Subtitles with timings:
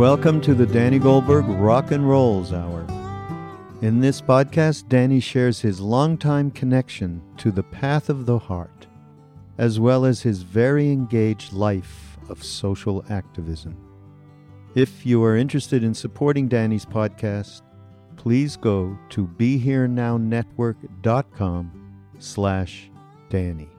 [0.00, 2.86] Welcome to the Danny Goldberg Rock and Rolls Hour.
[3.82, 8.86] In this podcast, Danny shares his longtime connection to the path of the heart,
[9.58, 13.76] as well as his very engaged life of social activism.
[14.74, 17.60] If you are interested in supporting Danny's podcast,
[18.16, 22.90] please go to BeHereNowNetwork.com slash
[23.28, 23.69] Danny.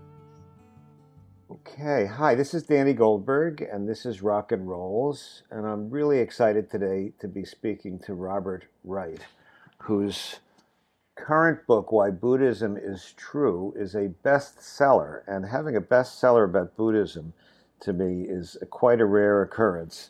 [1.73, 6.19] Okay, hi, this is Danny Goldberg, and this is Rock and Rolls, and I'm really
[6.19, 9.21] excited today to be speaking to Robert Wright,
[9.77, 10.39] whose
[11.15, 17.31] current book, Why Buddhism is True, is a bestseller, and having a bestseller about Buddhism
[17.79, 20.09] to me is quite a rare occurrence.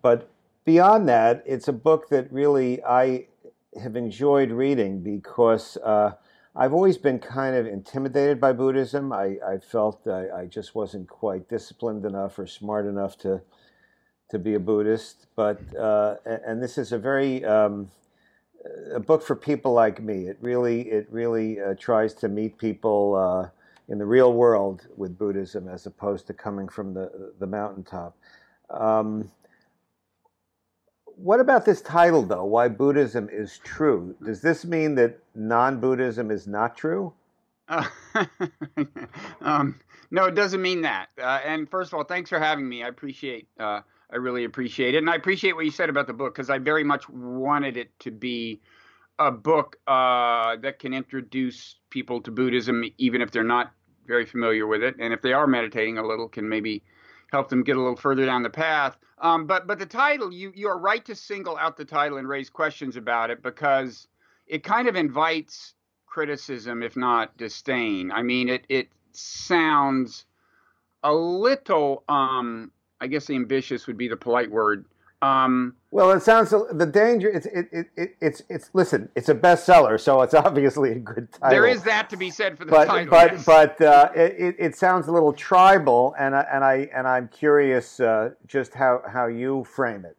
[0.00, 0.30] But
[0.64, 3.26] beyond that, it's a book that really I
[3.80, 6.12] have enjoyed reading because uh,
[6.56, 9.12] I've always been kind of intimidated by Buddhism.
[9.12, 13.42] I, I felt I, I, just wasn't quite disciplined enough or smart enough to
[14.30, 15.26] to be a Buddhist.
[15.36, 17.90] But uh, and this is a very um,
[18.92, 20.26] a book for people like me.
[20.26, 23.50] It really it really uh, tries to meet people uh,
[23.90, 28.16] in the real world with Buddhism as opposed to coming from the the mountaintop.
[28.70, 29.30] Um,
[31.18, 32.44] what about this title, though?
[32.44, 34.14] Why Buddhism is true?
[34.24, 37.12] Does this mean that non-Buddhism is not true?
[37.68, 37.84] Uh,
[39.40, 39.80] um,
[40.10, 41.08] no, it doesn't mean that.
[41.20, 42.82] Uh, and first of all, thanks for having me.
[42.82, 43.48] I appreciate.
[43.58, 43.80] Uh,
[44.10, 46.58] I really appreciate it, and I appreciate what you said about the book because I
[46.58, 48.62] very much wanted it to be
[49.18, 53.72] a book uh, that can introduce people to Buddhism, even if they're not
[54.06, 56.82] very familiar with it, and if they are meditating a little, can maybe
[57.30, 58.96] help them get a little further down the path.
[59.18, 62.28] Um, but but the title, you you are right to single out the title and
[62.28, 64.06] raise questions about it because
[64.46, 65.74] it kind of invites
[66.06, 68.10] criticism, if not disdain.
[68.12, 70.24] I mean, it it sounds
[71.02, 74.84] a little, um, I guess, ambitious would be the polite word.
[75.20, 77.28] Um, well, it sounds the danger.
[77.28, 79.08] It's it, it, it, it's it's listen.
[79.16, 81.50] It's a bestseller, so it's obviously a good title.
[81.50, 83.10] There is that to be said for the but, title.
[83.10, 83.44] But yes.
[83.44, 88.00] but uh, it, it sounds a little tribal, and I, and I and I'm curious
[88.00, 90.16] uh, just how how you frame it.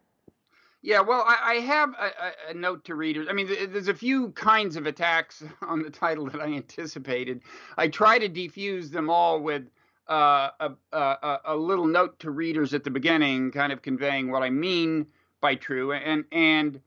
[0.81, 3.27] Yeah, well, I, I have a, a, note to readers.
[3.29, 7.41] I mean, there's a few kinds of attacks on the title that I anticipated.
[7.77, 9.63] I try to defuse them all with
[10.09, 14.41] uh, a, a, a, little note to readers at the beginning, kind of conveying what
[14.41, 15.05] I mean
[15.39, 15.93] by true.
[15.93, 16.81] And and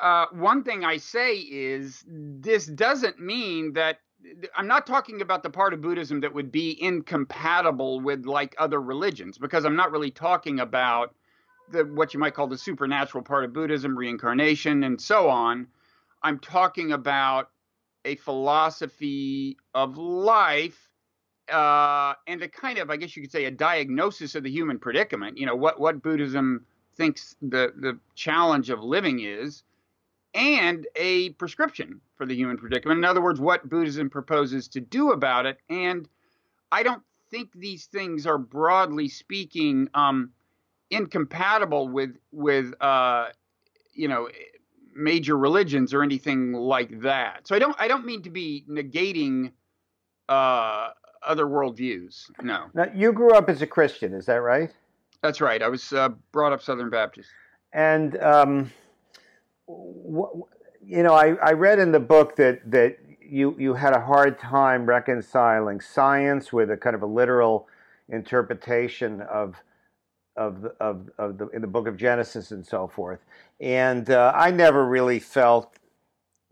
[0.00, 4.00] uh, one thing I say is this doesn't mean that
[4.56, 8.80] I'm not talking about the part of Buddhism that would be incompatible with like other
[8.80, 11.14] religions, because I'm not really talking about
[11.70, 15.68] the what you might call the supernatural part of Buddhism, reincarnation, and so on.
[16.24, 17.50] I'm talking about
[18.04, 20.87] a philosophy of life
[21.50, 24.78] uh, and a kind of, I guess you could say, a diagnosis of the human
[24.78, 25.38] predicament.
[25.38, 26.64] You know, what what Buddhism
[26.96, 29.62] thinks the the challenge of living is,
[30.34, 32.98] and a prescription for the human predicament.
[32.98, 35.58] In other words, what Buddhism proposes to do about it.
[35.70, 36.08] And
[36.70, 40.32] I don't think these things are broadly speaking um,
[40.90, 43.28] incompatible with with uh,
[43.94, 44.28] you know
[44.94, 47.46] major religions or anything like that.
[47.46, 49.52] So I don't I don't mean to be negating
[50.28, 50.90] uh,
[51.26, 52.30] other worldviews.
[52.42, 52.66] No.
[52.74, 54.70] Now, you grew up as a Christian, is that right?
[55.22, 55.62] That's right.
[55.62, 57.28] I was uh, brought up Southern Baptist.
[57.72, 58.72] And, um,
[59.66, 64.38] you know, I, I read in the book that, that you, you had a hard
[64.38, 67.68] time reconciling science with a kind of a literal
[68.08, 69.56] interpretation of
[70.38, 73.18] of the, of, of the in the book of Genesis and so forth.
[73.60, 75.74] And uh, I never really felt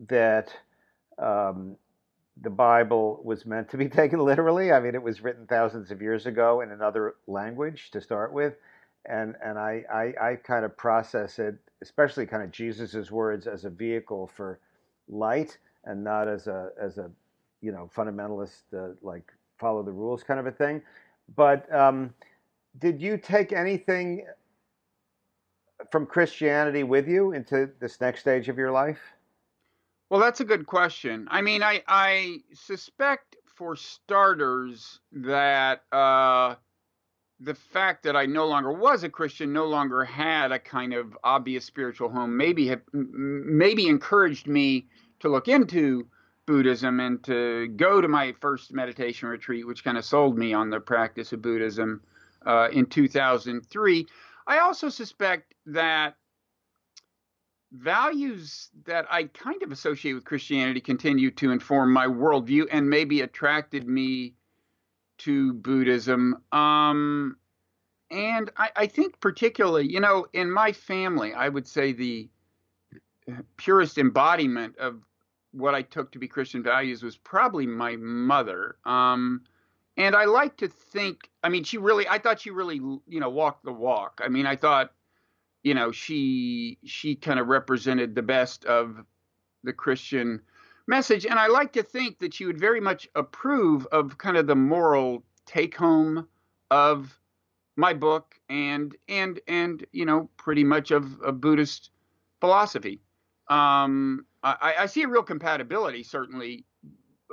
[0.07, 0.53] that
[1.17, 1.77] um,
[2.41, 4.71] the Bible was meant to be taken literally.
[4.71, 8.55] I mean, it was written thousands of years ago in another language to start with,
[9.05, 13.65] and and I I, I kind of process it, especially kind of Jesus's words as
[13.65, 14.59] a vehicle for
[15.09, 17.09] light and not as a as a
[17.61, 20.81] you know fundamentalist uh, like follow the rules kind of a thing.
[21.35, 22.13] But um,
[22.79, 24.25] did you take anything
[25.91, 28.99] from Christianity with you into this next stage of your life?
[30.09, 31.27] Well, that's a good question.
[31.29, 36.55] I mean, I I suspect for starters that uh,
[37.39, 41.17] the fact that I no longer was a Christian, no longer had a kind of
[41.23, 44.87] obvious spiritual home, maybe have maybe encouraged me
[45.19, 46.07] to look into
[46.45, 50.69] Buddhism and to go to my first meditation retreat, which kind of sold me on
[50.69, 52.01] the practice of Buddhism
[52.45, 54.07] uh, in 2003.
[54.47, 56.15] I also suspect that
[57.71, 63.21] values that I kind of associate with Christianity continue to inform my worldview and maybe
[63.21, 64.33] attracted me
[65.19, 66.37] to Buddhism.
[66.51, 67.37] Um,
[68.09, 72.29] and I, I think particularly, you know, in my family, I would say the
[73.57, 75.03] purest embodiment of
[75.51, 78.77] what I took to be Christian values was probably my mother.
[78.85, 79.41] Um,
[79.97, 83.29] and I like to think, I mean, she really, I thought she really, you know,
[83.29, 84.21] walked the walk.
[84.23, 84.93] I mean, I thought,
[85.63, 89.03] you know, she she kind of represented the best of
[89.63, 90.41] the Christian
[90.87, 94.47] message, and I like to think that she would very much approve of kind of
[94.47, 96.27] the moral take home
[96.71, 97.19] of
[97.75, 101.91] my book and and and you know pretty much of, of Buddhist
[102.39, 103.01] philosophy.
[103.49, 106.65] Um, I, I, see a real compatibility certainly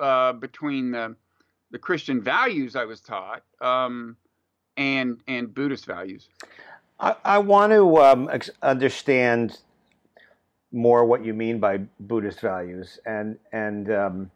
[0.00, 1.17] uh, between the
[1.73, 4.17] the Christian values I was taught um,
[4.77, 6.29] and and Buddhist values.
[6.99, 8.31] I, I want to um,
[8.62, 9.58] understand
[10.73, 14.31] more what you mean by Buddhist values, and and um,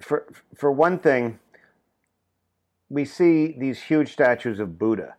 [0.00, 1.38] for for one thing,
[2.88, 5.14] we see these huge statues of Buddha,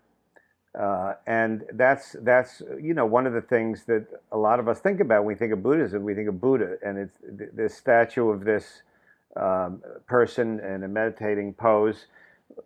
[0.79, 4.79] uh, and that's that's you know one of the things that a lot of us
[4.79, 6.03] think about when we think of Buddhism.
[6.03, 7.17] We think of Buddha, and it's
[7.53, 8.83] this statue of this
[9.35, 12.05] um, person in a meditating pose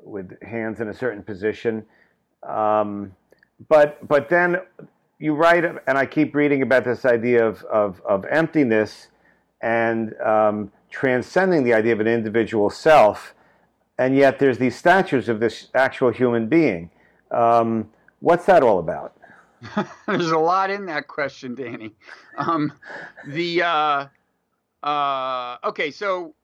[0.01, 1.85] with hands in a certain position.
[2.43, 3.13] Um,
[3.69, 4.57] but but then
[5.19, 9.07] you write, and I keep reading about this idea of of, of emptiness
[9.61, 13.33] and um, transcending the idea of an individual self,
[13.97, 16.89] and yet there's these statues of this actual human being.
[17.31, 17.89] Um,
[18.19, 19.13] what's that all about?
[20.07, 21.95] there's a lot in that question, Danny.
[22.37, 22.71] Um,
[23.25, 24.05] the uh,
[24.83, 26.35] uh, okay, so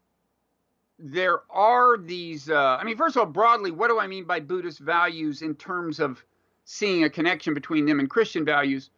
[0.98, 2.50] there are these.
[2.50, 5.54] Uh, I mean, first of all, broadly, what do I mean by Buddhist values in
[5.56, 6.24] terms of
[6.66, 8.90] seeing a connection between them and Christian values?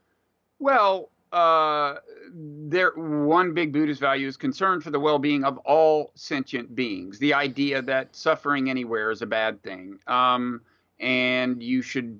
[0.59, 1.95] Well, uh,
[2.33, 7.19] there one big Buddhist value is concern for the well-being of all sentient beings.
[7.19, 10.61] The idea that suffering anywhere is a bad thing, um,
[10.99, 12.19] and you should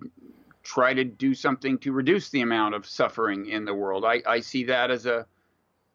[0.63, 4.03] try to do something to reduce the amount of suffering in the world.
[4.03, 5.25] I, I see that as a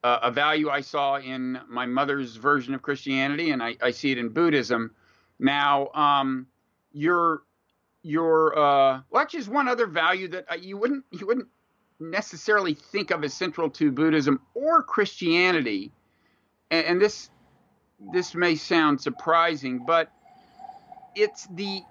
[0.03, 4.13] uh, a value I saw in my mother's version of Christianity, and I, I see
[4.13, 4.95] it in Buddhism.
[5.39, 6.47] Now, um,
[6.93, 7.43] your
[8.03, 11.49] your uh, well, actually, is one other value that uh, you wouldn't you wouldn't
[11.99, 15.93] necessarily think of as central to Buddhism or Christianity,
[16.71, 17.31] and, and this
[18.13, 20.11] this may sound surprising, but
[21.15, 21.83] it's the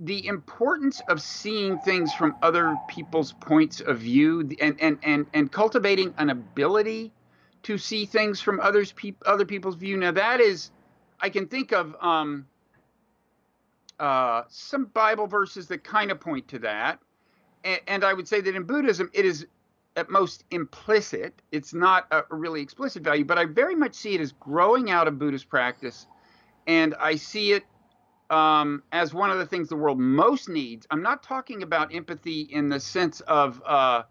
[0.00, 5.52] the importance of seeing things from other people's points of view and and and, and
[5.52, 7.12] cultivating an ability
[7.62, 9.96] to see things from others pe- other people's view.
[9.96, 10.70] Now that is,
[11.20, 12.46] I can think of um,
[14.00, 17.00] uh, some Bible verses that kind of point to that,
[17.64, 19.46] and, and, I would say that in Buddhism it is
[19.96, 21.42] at most implicit.
[21.52, 25.06] It's not a really explicit value, but I very much see it as growing out
[25.06, 26.06] of Buddhist practice,
[26.66, 27.64] and I see it
[28.30, 30.86] um, as one of the things the world most needs.
[30.90, 34.04] I'm not talking about empathy in the sense of uh,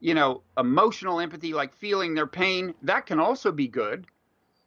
[0.00, 4.06] you know, emotional empathy, like feeling their pain, that can also be good.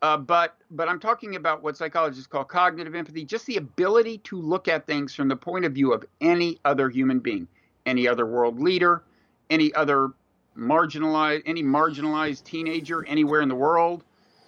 [0.01, 4.41] Uh, but but I'm talking about what psychologists call cognitive empathy, just the ability to
[4.41, 7.47] look at things from the point of view of any other human being,
[7.85, 9.03] any other world leader,
[9.51, 10.11] any other
[10.57, 14.03] marginalized, any marginalized teenager anywhere in the world,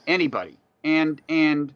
[0.08, 0.58] anybody.
[0.84, 1.72] And and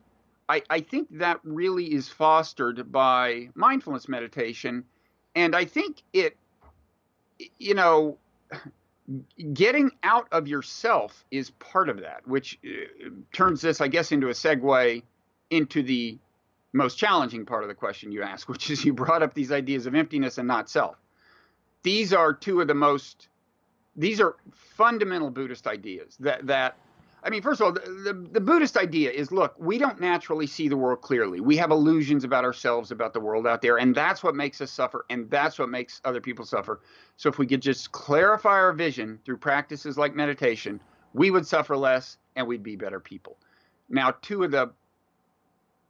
[0.50, 4.86] I, I think that really is fostered by mindfulness meditation,
[5.36, 6.36] and I think it,
[7.60, 8.18] you know
[9.54, 14.28] getting out of yourself is part of that, which uh, turns this, I guess, into
[14.28, 15.04] a segue
[15.50, 16.18] into the
[16.74, 19.86] most challenging part of the question you asked, which is you brought up these ideas
[19.86, 20.98] of emptiness and not self.
[21.84, 23.30] These are two of the most,
[23.96, 26.78] these are fundamental Buddhist ideas that that
[27.24, 30.48] I mean, first of all, the, the, the, Buddhist idea is look, we don't naturally
[30.48, 31.40] see the world clearly.
[31.42, 34.72] We have illusions about ourselves, about the world out there, and that's what makes us
[34.72, 36.80] suffer, and that's what makes other people suffer.
[37.18, 40.80] So if we could just clarify our vision through practices like meditation,
[41.14, 43.38] we would suffer less and we'd be better people.
[43.90, 44.72] Now, two of the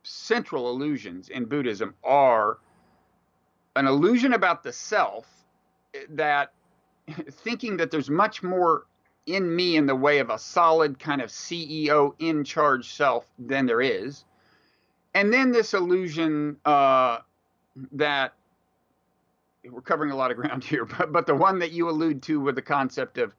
[0.04, 2.60] central illusions in Buddhism are
[3.76, 5.28] an illusion about the self
[5.94, 6.54] eh, that
[7.32, 8.86] thinking that there's much more
[9.28, 13.66] in me in the way of a solid kind of CEO in charge self than
[13.68, 14.24] there is.
[15.14, 17.20] And then this illusion uh,
[17.92, 18.34] that
[19.70, 22.40] we're covering a lot of ground here, but, but the one that you allude to
[22.40, 23.34] with the concept of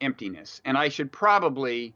[0.00, 0.60] emptiness.
[0.64, 1.94] And I should probably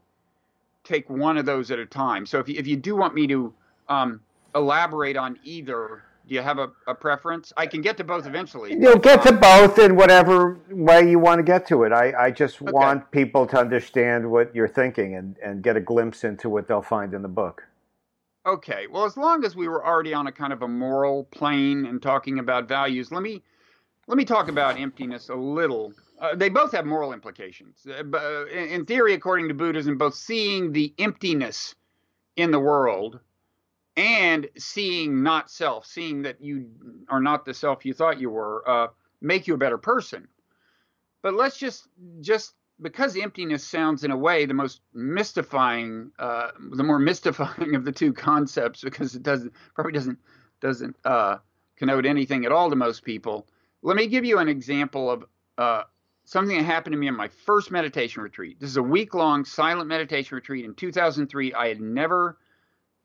[0.83, 2.25] take one of those at a time.
[2.25, 3.53] So if you, if you do want me to
[3.89, 4.21] um,
[4.53, 7.53] elaborate on either, do you have a, a, preference?
[7.55, 8.75] I can get to both eventually.
[8.79, 11.91] You'll get to both in whatever way you want to get to it.
[11.91, 12.71] I, I just okay.
[12.71, 16.81] want people to understand what you're thinking and, and get a glimpse into what they'll
[16.81, 17.63] find in the book.
[18.45, 18.87] Okay.
[18.87, 22.01] Well, as long as we were already on a kind of a moral plane and
[22.01, 23.43] talking about values, let me
[24.07, 25.93] let me talk about emptiness a little.
[26.19, 27.85] Uh, they both have moral implications.
[27.87, 31.75] Uh, uh in theory, according to Buddhism, both seeing the emptiness
[32.35, 33.19] in the world
[33.97, 36.69] and seeing not self, seeing that you
[37.09, 38.87] are not the self you thought you were, uh,
[39.21, 40.27] make you a better person.
[41.21, 41.87] But let's just
[42.21, 47.85] just because emptiness sounds in a way the most mystifying, uh, the more mystifying of
[47.85, 50.19] the two concepts, because it doesn't probably doesn't
[50.61, 51.37] doesn't uh,
[51.77, 53.47] connote anything at all to most people.
[53.81, 55.25] Let me give you an example of
[55.57, 55.83] uh,
[56.25, 58.59] something that happened to me in my first meditation retreat.
[58.59, 61.53] This is a week long silent meditation retreat in 2003.
[61.53, 62.37] I had never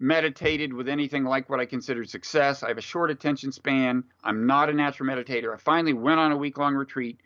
[0.01, 2.63] meditated with anything like what I considered success.
[2.63, 4.03] I have a short attention span.
[4.25, 5.55] I'm not a natural meditator.
[5.55, 7.21] I finally went on a week long retreat.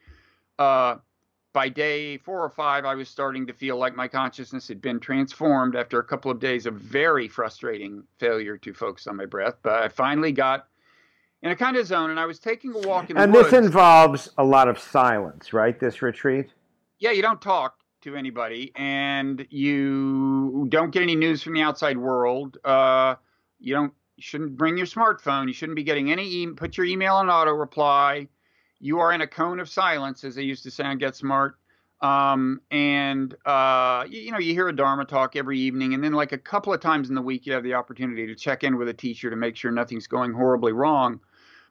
[0.58, 0.96] Uh,
[1.52, 4.98] by day four or five, I was starting to feel like my consciousness had been
[4.98, 9.54] transformed after a couple of days of very frustrating failure to focus on my breath.
[9.62, 10.66] But I finally got
[11.42, 13.50] in a kind of zone, and I was taking a walk in the and woods.
[13.52, 15.78] this involves a lot of silence, right?
[15.78, 16.52] This retreat.
[16.98, 21.98] Yeah, you don't talk to anybody, and you don't get any news from the outside
[21.98, 22.58] world.
[22.64, 23.16] Uh,
[23.58, 23.92] you don't.
[24.16, 25.48] You shouldn't bring your smartphone.
[25.48, 26.28] You shouldn't be getting any.
[26.28, 28.28] E- put your email on auto reply.
[28.78, 31.56] You are in a cone of silence, as they used to say on Get Smart.
[32.00, 36.12] Um, and uh, you, you, know, you hear a Dharma talk every evening, and then
[36.12, 38.76] like a couple of times in the week, you have the opportunity to check in
[38.76, 41.20] with a teacher to make sure nothing's going horribly wrong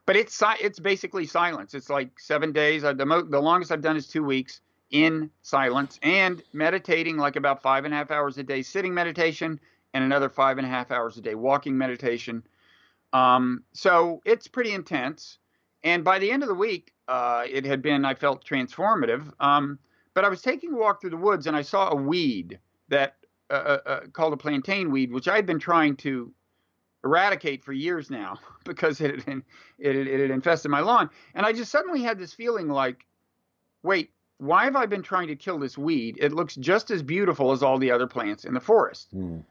[0.05, 1.73] but it's it's basically silence.
[1.73, 2.81] It's like seven days.
[2.81, 4.59] The mo- the longest I've done is two weeks
[4.93, 9.59] in silence and meditating like about five and a half hours a day, sitting meditation,
[9.93, 12.43] and another five and a half hours a day walking meditation.
[13.11, 15.39] Um, so it's pretty intense.
[15.83, 19.33] And by the end of the week, uh, it had been I felt transformative.
[19.39, 19.79] Um,
[20.13, 22.59] but I was taking a walk through the woods and I saw a weed
[22.89, 23.15] that
[23.49, 26.31] uh, uh, uh called a plantain weed, which I had been trying to
[27.03, 29.41] eradicate for years now because it had,
[29.79, 31.09] it, it had infested my lawn.
[31.33, 33.05] And I just suddenly had this feeling like,
[33.81, 34.11] wait,
[34.43, 36.17] why have I been trying to kill this weed?
[36.19, 39.15] It looks just as beautiful as all the other plants in the forest.
[39.15, 39.43] Mm.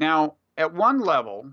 [0.00, 1.52] Now, at one level,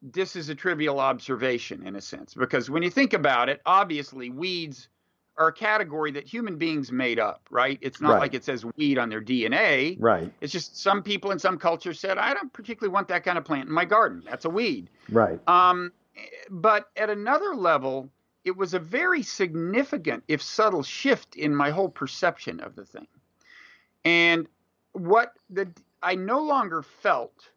[0.00, 4.30] this is a trivial observation in a sense, because when you think about it, obviously
[4.30, 4.88] weeds
[5.36, 7.78] are a category that human beings made up, right?
[7.80, 8.20] It's not right.
[8.20, 9.96] like it says weed on their DNA.
[9.98, 10.32] Right.
[10.40, 13.44] It's just some people in some cultures said, I don't particularly want that kind of
[13.44, 14.22] plant in my garden.
[14.24, 14.90] That's a weed.
[15.10, 15.40] Right.
[15.48, 15.92] Um,
[16.50, 18.10] but at another level,
[18.48, 23.06] it was a very significant, if subtle, shift in my whole perception of the thing.
[24.06, 24.48] And
[24.92, 25.68] what the
[26.02, 27.50] I no longer felt,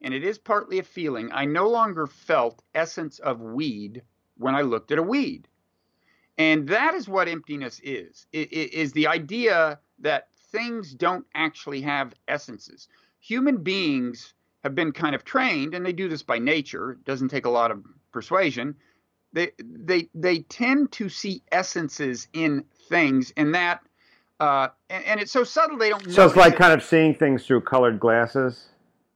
[0.00, 4.02] and it is partly a feeling, I no longer felt essence of weed
[4.38, 5.46] when I looked at a weed.
[6.38, 8.26] And that is what emptiness is.
[8.32, 12.88] It, it is the idea that things don't actually have essences.
[13.20, 14.32] Human beings
[14.64, 16.92] have been kind of trained, and they do this by nature.
[16.92, 18.76] It doesn't take a lot of persuasion.
[19.32, 23.80] They they they tend to see essences in things, and that
[24.40, 26.10] uh, and, and, it's so subtle they don't.
[26.10, 26.58] So it's like it.
[26.58, 28.68] kind of seeing things through colored glasses.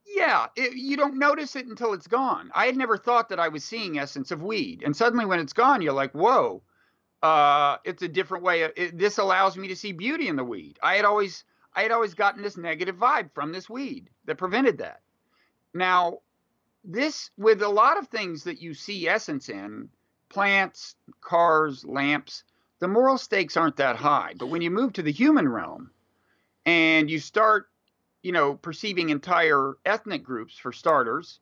[0.07, 2.53] Yeah, it, you don't notice it until it's gone.
[2.55, 5.53] I had never thought that I was seeing essence of weed, and suddenly when it's
[5.53, 6.63] gone, you're like, whoa
[7.25, 8.63] uh, it's a different way.
[8.63, 10.79] Of, it, this allows me to see beauty in the weed.
[10.83, 11.45] I had always
[11.75, 15.01] I had always gotten this negative vibe from this weed that prevented that.
[15.73, 16.19] Now,
[16.85, 19.89] this with a lot of things that you see essence in
[20.35, 22.43] plants, cars, lamps,
[22.81, 24.35] the moral stakes aren't that high.
[24.37, 25.93] But when you move to the human realm
[26.67, 27.69] and you start,
[28.25, 31.39] you know, perceiving entire ethnic groups for starters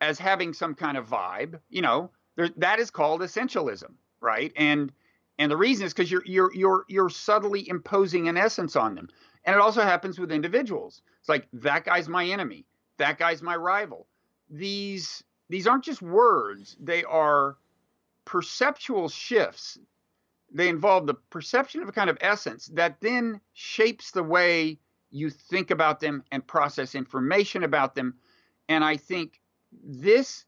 [0.00, 4.52] as having some kind of vibe, you know, there, that is called essentialism, right?
[4.56, 4.92] And
[5.38, 9.08] and the reason is because you're you're you're you're subtly imposing an essence on them.
[9.44, 11.02] And it also happens with individuals.
[11.20, 14.08] It's like that guy's my enemy, that guy's my rival.
[14.50, 17.56] These these aren't just words, they are
[18.24, 19.78] perceptual shifts.
[20.52, 24.78] They involve the perception of a kind of essence that then shapes the way
[25.10, 28.14] you think about them and process information about them.
[28.68, 29.40] And I think
[29.84, 30.44] this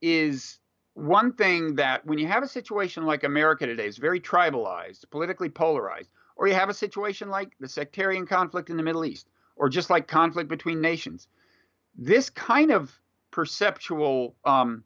[0.00, 0.58] is
[0.94, 5.48] one thing that when you have a situation like America today is very tribalized, politically
[5.48, 9.68] polarized, or you have a situation like the sectarian conflict in the Middle East, or
[9.68, 11.28] just like conflict between nations,
[11.96, 12.92] this kind of
[13.30, 14.84] perceptual um,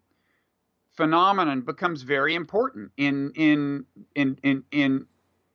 [0.99, 3.85] phenomenon becomes very important in in
[4.17, 5.07] in in in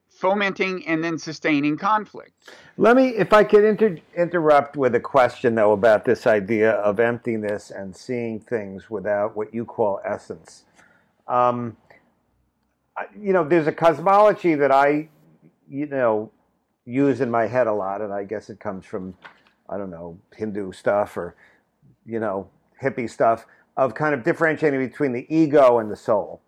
[0.09, 2.31] fomenting and then sustaining conflict.
[2.77, 7.01] Let me, if I could inter- interrupt with a question though about this idea of
[7.01, 10.63] emptiness and seeing things without what you call essence.
[11.27, 11.75] Um,
[13.19, 15.09] you know, there's a cosmology that I,
[15.67, 16.31] you know,
[16.85, 19.13] use in my head a lot, and I guess it comes from,
[19.69, 21.35] I don't know, Hindu stuff or,
[22.05, 22.47] you know,
[22.81, 23.45] hippie stuff
[23.77, 26.41] of kind of differentiating between the ego and the soul.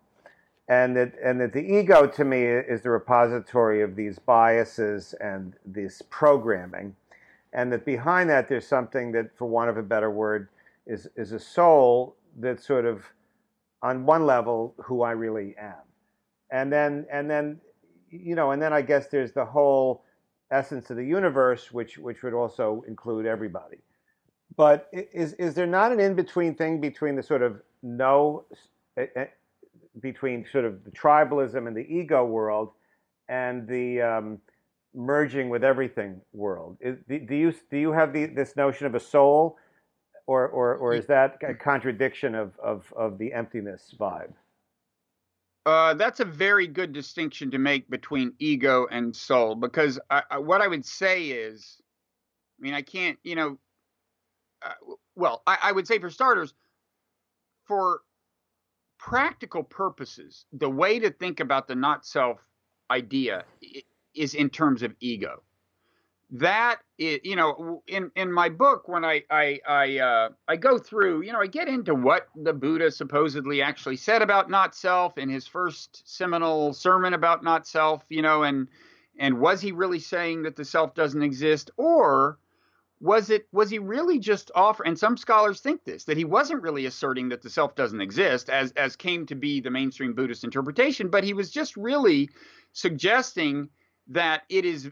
[0.68, 5.54] and that and that the ego to me is the repository of these biases and
[5.64, 6.94] this programming,
[7.52, 10.48] and that behind that there's something that, for want of a better word,
[10.86, 13.04] is is a soul that sort of
[13.82, 15.84] on one level who I really am,
[16.50, 17.60] and then and then
[18.10, 20.02] you know and then I guess there's the whole
[20.50, 23.78] essence of the universe, which which would also include everybody.
[24.56, 28.44] But is is there not an in between thing between the sort of no
[30.00, 32.70] between sort of the tribalism and the ego world
[33.28, 34.38] and the um,
[34.94, 36.78] merging with everything world.
[36.80, 39.58] Is, do, you do you have the, this notion of a soul,
[40.26, 44.32] or or, or is that a contradiction of, of, of the emptiness vibe?
[45.66, 50.38] Uh, that's a very good distinction to make between ego and soul because I, I,
[50.38, 51.82] what I would say is,
[52.58, 53.58] I mean, I can't, you know,
[54.66, 56.54] uh, well, I, I would say for starters,
[57.64, 58.00] for
[58.98, 62.38] practical purposes, the way to think about the not self
[62.90, 63.44] idea
[64.14, 65.42] is in terms of ego.
[66.30, 70.76] That is, you know, in in my book when I I I uh, I go
[70.76, 75.18] through, you know, I get into what the Buddha supposedly actually said about not self
[75.18, 78.66] in his first seminal sermon about not self, you know, and
[79.18, 82.38] and was he really saying that the self doesn't exist, or
[83.00, 86.62] was it was he really just offer and some scholars think this that he wasn't
[86.62, 90.44] really asserting that the self doesn't exist as as came to be the mainstream buddhist
[90.44, 92.30] interpretation but he was just really
[92.72, 93.68] suggesting
[94.08, 94.90] that it is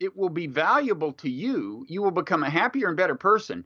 [0.00, 3.64] it will be valuable to you you will become a happier and better person.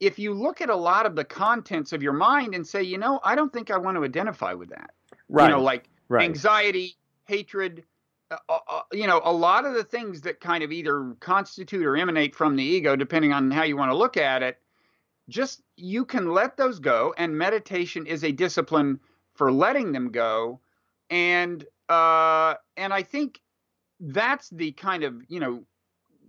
[0.00, 2.98] If you look at a lot of the contents of your mind and say you
[2.98, 4.90] know i don't think i want to identify with that.
[5.28, 6.24] Right you know like right.
[6.24, 7.84] anxiety hatred
[8.30, 11.84] uh, uh, uh, you know, a lot of the things that kind of either constitute
[11.84, 14.58] or emanate from the ego, depending on how you want to look at it,
[15.28, 17.12] just you can let those go.
[17.18, 19.00] And meditation is a discipline
[19.34, 20.60] for letting them go.
[21.08, 23.40] And uh, and I think
[23.98, 25.64] that's the kind of you know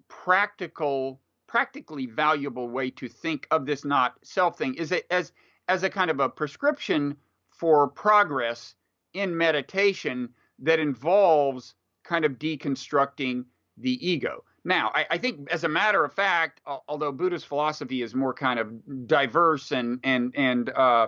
[0.08, 5.32] practical, practically valuable way to think of this not self thing is it as
[5.68, 7.16] as a kind of a prescription
[7.50, 8.74] for progress
[9.14, 13.46] in meditation that involves kind of deconstructing
[13.78, 14.44] the ego.
[14.64, 18.60] Now, I, I, think, as a matter of fact, although Buddhist philosophy is more kind
[18.60, 21.08] of diverse and and and uh,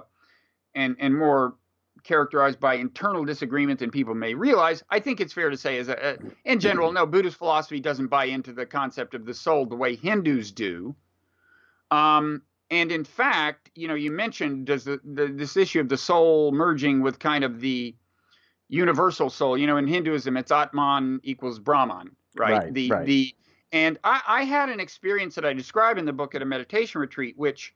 [0.74, 1.56] and and more
[2.04, 5.88] characterized by internal disagreement than people may realize, I think it's fair to say, as
[5.88, 9.76] a, in general, no, Buddhist philosophy doesn't buy into the concept of the soul the
[9.76, 10.96] way Hindus do.
[11.92, 15.98] Um, and in fact, you know, you mentioned does the, the, this issue of the
[15.98, 17.96] soul merging with kind of the
[18.74, 19.58] universal soul.
[19.58, 22.52] You know, in Hinduism, it's Atman equals Brahman, right?
[22.52, 23.06] right the right.
[23.06, 23.36] the
[23.72, 27.00] and I, I had an experience that I describe in the book at a meditation
[27.00, 27.74] retreat, which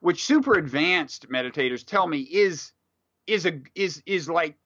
[0.00, 2.72] which super advanced meditators tell me is
[3.26, 4.56] is a is is like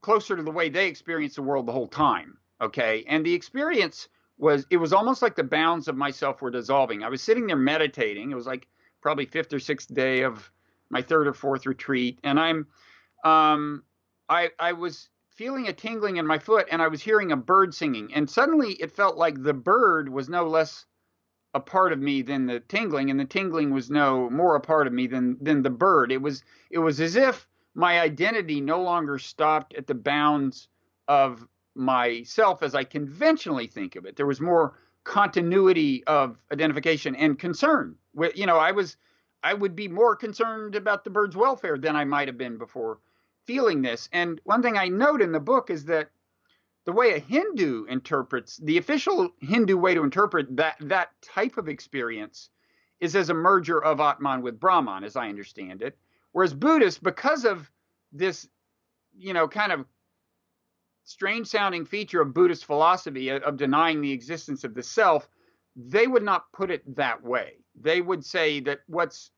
[0.00, 2.36] closer to the way they experience the world the whole time.
[2.60, 7.04] Okay, and the experience was it was almost like the bounds of myself were dissolving.
[7.04, 8.32] I was sitting there meditating.
[8.32, 8.66] It was like
[9.00, 10.50] probably fifth or sixth day of
[10.90, 12.66] my third or fourth retreat, and I'm
[13.24, 13.84] um,
[14.32, 17.74] I, I was feeling a tingling in my foot and I was hearing a bird
[17.74, 18.14] singing.
[18.14, 20.86] And suddenly it felt like the bird was no less
[21.52, 24.86] a part of me than the tingling, and the tingling was no more a part
[24.86, 26.10] of me than than the bird.
[26.10, 30.68] It was it was as if my identity no longer stopped at the bounds
[31.08, 34.16] of myself as I conventionally think of it.
[34.16, 37.96] There was more continuity of identification and concern.
[38.14, 38.96] With You know, I was
[39.42, 42.98] I would be more concerned about the bird's welfare than I might have been before
[43.46, 44.08] feeling this.
[44.12, 46.10] And one thing I note in the book is that
[46.84, 51.68] the way a Hindu interprets the official Hindu way to interpret that that type of
[51.68, 52.50] experience
[53.00, 55.96] is as a merger of Atman with Brahman, as I understand it.
[56.32, 57.70] Whereas Buddhists, because of
[58.12, 58.48] this,
[59.16, 59.86] you know, kind of
[61.04, 65.28] strange sounding feature of Buddhist philosophy of denying the existence of the self,
[65.76, 67.54] they would not put it that way.
[67.80, 69.30] They would say that what's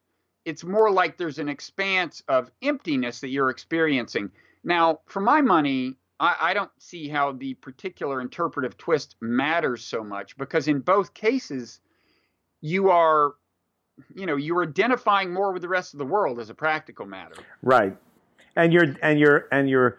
[0.44, 4.30] it's more like there's an expanse of emptiness that you're experiencing.
[4.62, 10.04] Now, for my money, I, I, don't see how the particular interpretive twist matters so
[10.04, 11.80] much because in both cases,
[12.60, 13.34] you are,
[14.14, 17.34] you know, you're identifying more with the rest of the world as a practical matter.
[17.62, 17.96] Right,
[18.56, 19.98] and you're and you're and you're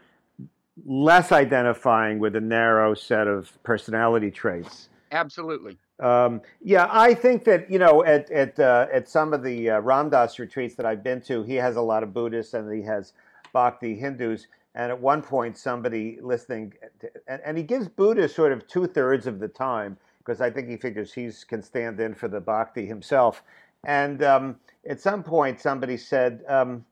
[0.86, 4.90] less identifying with a narrow set of personality traits.
[5.12, 5.78] Absolutely.
[6.00, 9.80] Um, yeah, I think that you know at at uh, at some of the uh,
[9.80, 12.82] Ram Dass retreats that I've been to, he has a lot of Buddhists and he
[12.84, 13.14] has
[13.54, 14.48] Bhakti Hindus.
[14.78, 18.88] And at one point, somebody listening, to, and, and he gives Buddha sort of two
[18.88, 22.42] thirds of the time because I think he figures he can stand in for the
[22.42, 23.42] Bhakti himself.
[23.86, 24.58] And um,
[24.90, 26.84] at some point, somebody said, um,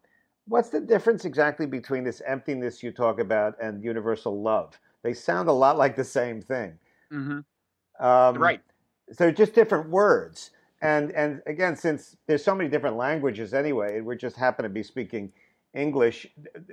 [0.46, 4.78] What's the difference exactly between this emptiness you talk about and universal love?
[5.02, 6.78] They sound a lot like the same thing.
[7.12, 8.06] Mm-hmm.
[8.06, 8.62] Um, right.
[9.12, 10.52] So just different words.
[10.82, 14.84] And and again, since there's so many different languages anyway, we just happen to be
[14.84, 15.32] speaking
[15.74, 16.28] English.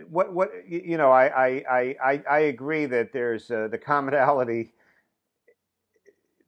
[0.08, 1.26] What what you know, I
[1.64, 4.72] I I I agree that there's uh, the commonality.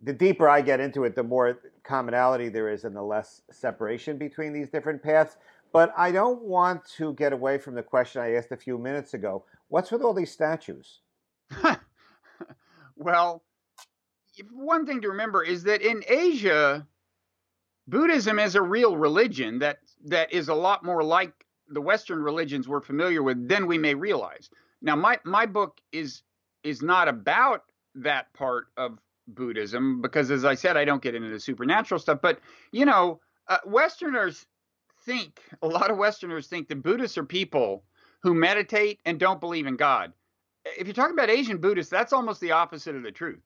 [0.02, 4.18] The deeper I get into it, the more commonality there is, and the less separation
[4.18, 5.36] between these different paths.
[5.72, 9.14] But I don't want to get away from the question I asked a few minutes
[9.14, 9.44] ago.
[9.68, 11.00] What's with all these statues?
[12.96, 13.42] well,
[14.52, 16.86] one thing to remember is that in Asia,
[17.86, 21.32] Buddhism is a real religion that that is a lot more like
[21.68, 24.50] the Western religions we're familiar with than we may realize.
[24.80, 26.22] Now, my my book is
[26.62, 27.64] is not about
[27.96, 32.20] that part of Buddhism because, as I said, I don't get into the supernatural stuff.
[32.22, 32.40] But
[32.70, 34.46] you know, uh, Westerners
[35.04, 37.84] think, a lot of Westerners think that Buddhists are people
[38.22, 40.12] who meditate and don't believe in God.
[40.64, 43.42] If you're talking about Asian Buddhists, that's almost the opposite of the truth.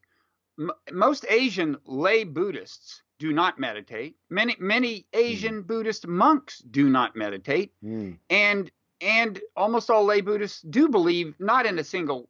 [0.59, 4.17] M- most Asian lay Buddhists do not meditate.
[4.31, 5.67] Many many Asian mm.
[5.67, 8.19] Buddhist monks do not meditate, mm.
[8.31, 12.29] and and almost all lay Buddhists do believe not in a single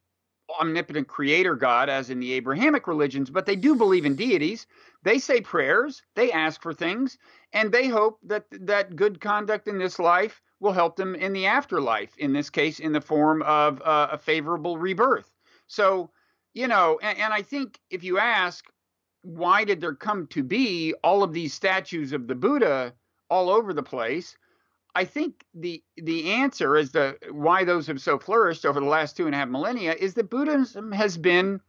[0.61, 4.67] omnipotent creator God as in the Abrahamic religions, but they do believe in deities.
[5.03, 7.19] They say prayers, they ask for things,
[7.53, 11.47] and they hope that that good conduct in this life will help them in the
[11.47, 12.17] afterlife.
[12.17, 15.31] In this case, in the form of uh, a favorable rebirth.
[15.67, 16.11] So,
[16.57, 18.65] you know, and, and I think if you ask,
[19.21, 22.95] why did there come to be all of these statues of the Buddha
[23.29, 24.39] all over the place?
[24.95, 29.19] I think the the answer is to why those have so flourished over the last
[29.19, 31.61] two and a half millennia is that Buddhism has been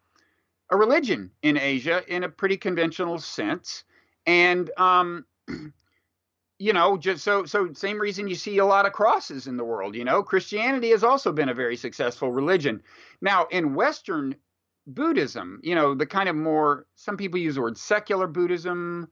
[0.72, 3.84] a religion in Asia in a pretty conventional sense,
[4.26, 5.26] and um,
[6.60, 9.66] you know, just so so same reason you see a lot of crosses in the
[9.66, 9.96] world.
[9.96, 12.82] You know, Christianity has also been a very successful religion.
[13.20, 14.38] Now, in Western
[14.88, 19.10] Buddhism, you know, the kind of more some people use the word secular Buddhism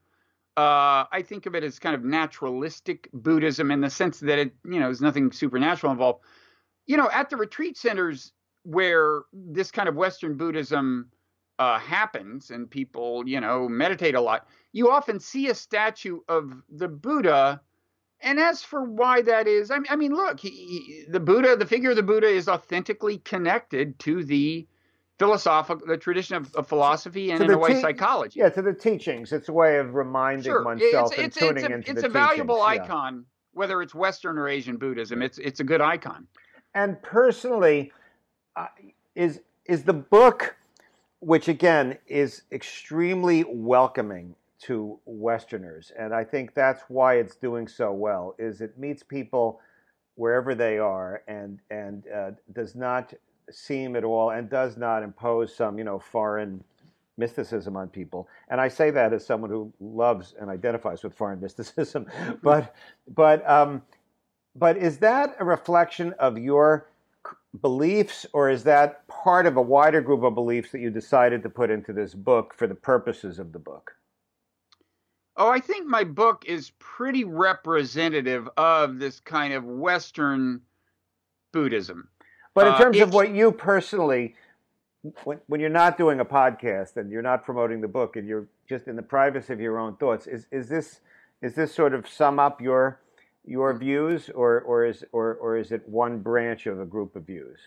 [0.57, 4.53] uh, I think of it as kind of naturalistic Buddhism in the sense that it,
[4.63, 6.23] you know, there's nothing supernatural involved.
[6.85, 8.31] You know, at the retreat centers
[8.63, 11.11] where this kind of Western Buddhism
[11.59, 16.53] uh, happens and people, you know, meditate a lot, you often see a statue of
[16.69, 17.59] the Buddha.
[18.21, 21.57] And as for why that is, I mean, I mean look, he, he, the Buddha,
[21.57, 24.65] the figure of the Buddha is authentically connected to the
[25.17, 28.39] philosophical, the tradition of, of philosophy and in a way te- psychology.
[28.39, 29.31] Yeah, to the teachings.
[29.31, 30.63] It's a way of reminding sure.
[30.63, 32.81] oneself it's, and it's, tuning it's a, into it's a valuable teachings.
[32.81, 33.21] icon, yeah.
[33.53, 35.21] whether it's Western or Asian Buddhism.
[35.21, 36.27] It's it's a good icon.
[36.73, 37.91] And personally,
[38.55, 38.67] uh,
[39.15, 40.55] is is the book,
[41.19, 47.93] which again is extremely welcoming to Westerners, and I think that's why it's doing so
[47.93, 48.35] well.
[48.37, 49.61] Is it meets people
[50.15, 53.13] wherever they are and and uh, does not
[53.51, 56.63] seem at all and does not impose some, you know, foreign
[57.17, 58.27] mysticism on people.
[58.49, 62.07] And I say that as someone who loves and identifies with foreign mysticism.
[62.41, 62.75] but
[63.07, 63.81] but um,
[64.55, 66.87] but is that a reflection of your
[67.61, 71.49] beliefs, or is that part of a wider group of beliefs that you decided to
[71.49, 73.95] put into this book for the purposes of the book?
[75.37, 80.61] Oh, I think my book is pretty representative of this kind of Western
[81.51, 82.07] Buddhism.
[82.55, 84.33] But in uh, terms uh, of what you personally,
[85.23, 88.47] when, when you're not doing a podcast and you're not promoting the book and you're
[88.67, 91.01] just in the privacy of your own thoughts, is, is this
[91.41, 93.01] is this sort of sum up your
[93.45, 97.27] your views, or or is or or is it one branch of a group of
[97.27, 97.59] views?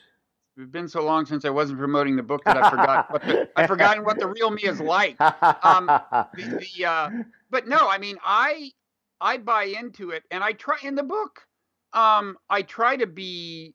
[0.56, 3.12] It's been so long since I wasn't promoting the book that I forgot.
[3.12, 5.20] what the, I've forgotten what the real me is like.
[5.20, 7.10] Um, the, the uh,
[7.50, 8.72] but no, I mean I
[9.20, 11.46] I buy into it, and I try in the book.
[11.92, 13.74] Um, I try to be,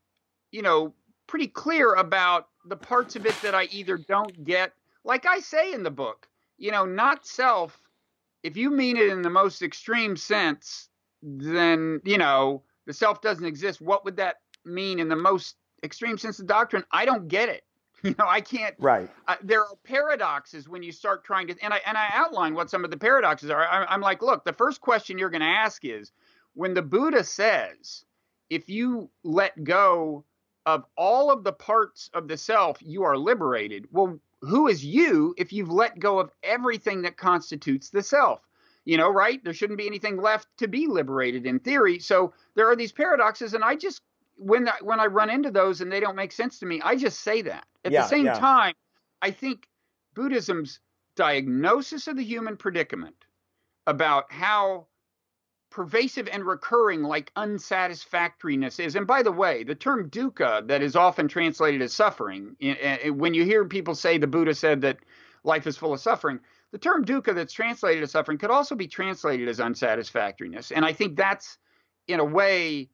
[0.51, 0.93] you know,
[1.27, 4.73] pretty clear about the parts of it that I either don't get.
[5.03, 7.77] Like I say in the book, you know, not self.
[8.43, 10.89] If you mean it in the most extreme sense,
[11.21, 13.81] then, you know, the self doesn't exist.
[13.81, 16.83] What would that mean in the most extreme sense of doctrine?
[16.91, 17.63] I don't get it.
[18.03, 18.75] You know, I can't.
[18.79, 19.09] Right.
[19.29, 22.69] Uh, there are paradoxes when you start trying to, and I and I outline what
[22.69, 23.65] some of the paradoxes are.
[23.65, 26.11] I, I'm like, look, the first question you're going to ask is,
[26.53, 28.03] when the Buddha says,
[28.49, 30.25] if you let go
[30.65, 33.87] of all of the parts of the self, you are liberated.
[33.91, 38.41] Well, who is you if you've let go of everything that constitutes the self?
[38.85, 39.43] You know, right?
[39.43, 41.99] There shouldn't be anything left to be liberated in theory.
[41.99, 44.01] So there are these paradoxes, and I just
[44.35, 46.95] when I, when I run into those and they don't make sense to me, I
[46.95, 47.65] just say that.
[47.85, 48.33] At yeah, the same yeah.
[48.33, 48.73] time,
[49.21, 49.67] I think
[50.15, 50.79] Buddhism's
[51.15, 53.15] diagnosis of the human predicament
[53.85, 54.87] about how
[55.73, 58.95] pervasive and recurring like unsatisfactoriness is.
[58.95, 62.55] And by the way, the term dukkha that is often translated as suffering,
[63.07, 64.99] when you hear people say the Buddha said that
[65.43, 66.39] life is full of suffering,
[66.71, 70.71] the term dukkha that's translated as suffering could also be translated as unsatisfactoriness.
[70.71, 71.57] And I think that's,
[72.07, 72.89] in a way,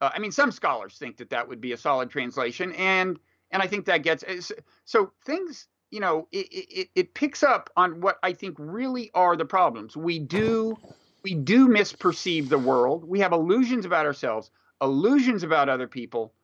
[0.00, 3.16] uh, I mean, some scholars think that that would be a solid translation, and
[3.52, 4.24] and I think that gets
[4.84, 5.68] so things.
[5.90, 9.96] You know, it, it, it picks up on what I think really are the problems.
[9.96, 10.76] We do
[11.24, 13.02] we do misperceive the world.
[13.04, 16.34] We have illusions about ourselves, illusions about other people.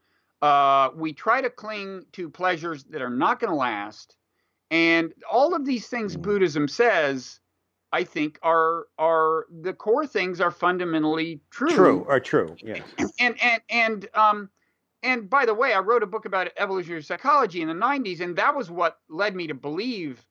[0.42, 4.16] Uh, we try to cling to pleasures that are not going to last,
[4.70, 6.22] and all of these things mm.
[6.22, 7.40] Buddhism says,
[7.92, 11.70] I think, are are the core things are fundamentally true.
[11.70, 12.56] True are true.
[12.62, 12.82] Yes.
[13.20, 14.48] And and and um,
[15.02, 18.34] and by the way, I wrote a book about evolutionary psychology in the '90s, and
[18.36, 20.24] that was what led me to believe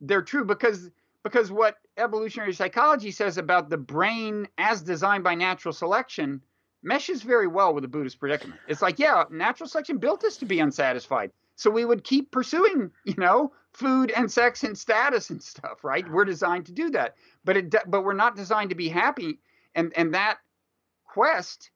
[0.00, 0.90] they're true because
[1.22, 6.40] because what evolutionary psychology says about the brain as designed by natural selection
[6.82, 8.60] meshes very well with the Buddhist predicament.
[8.66, 11.30] It's like, yeah, natural selection built us to be unsatisfied.
[11.54, 16.08] So we would keep pursuing, you know, food and sex and status and stuff, right?
[16.10, 17.14] We're designed to do that.
[17.44, 19.38] But it but we're not designed to be happy
[19.74, 20.38] and and that
[21.04, 21.70] quest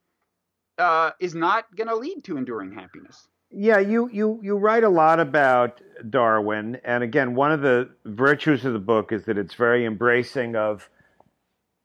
[0.79, 3.29] uh, is not going to lead to enduring happiness.
[3.59, 6.79] Yeah, you, you, you write a lot about Darwin.
[6.85, 10.91] And again, one of the virtues of the book is that it's very embracing of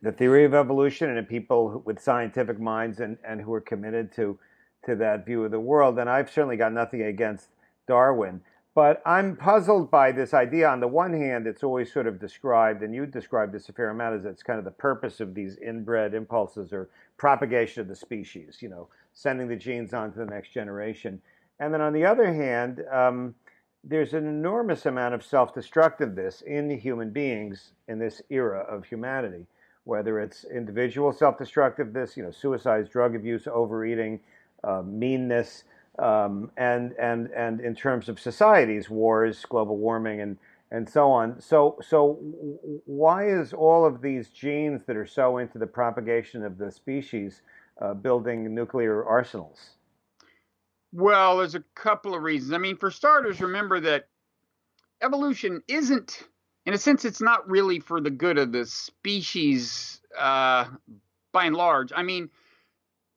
[0.02, 4.38] the theory of evolution and people with scientific minds and, and who are committed to,
[4.86, 5.98] to that view of the world.
[5.98, 7.48] And I've certainly got nothing against
[7.88, 8.42] Darwin.
[8.76, 10.68] But I'm puzzled by this idea.
[10.68, 13.92] On the one hand, it's always sort of described, and you described this a fair
[13.92, 17.96] amount, as it's kind of the purpose of these inbred impulses or propagation of the
[17.96, 21.22] species, you know, sending the genes on to the next generation.
[21.60, 23.36] And then on the other hand, um,
[23.84, 29.48] there's an enormous amount of self destructiveness in human beings in this era of humanity,
[29.86, 34.20] whether it's individual self destructiveness, you know, suicides, drug abuse, overeating,
[34.64, 35.64] uh, meanness,
[36.00, 40.38] um, and, and, and in terms of societies, wars, global warming, and,
[40.72, 41.42] and so on.
[41.42, 42.14] So, so
[42.86, 47.42] why is all of these genes that are so into the propagation of the species
[47.82, 49.72] uh, building nuclear arsenals?
[50.94, 52.54] Well, there's a couple of reasons.
[52.54, 54.10] I mean, for starters, remember that
[55.02, 56.24] evolution isn't,
[56.66, 60.66] in a sense, it's not really for the good of the species uh,
[61.32, 61.94] by and large.
[61.96, 62.30] I mean,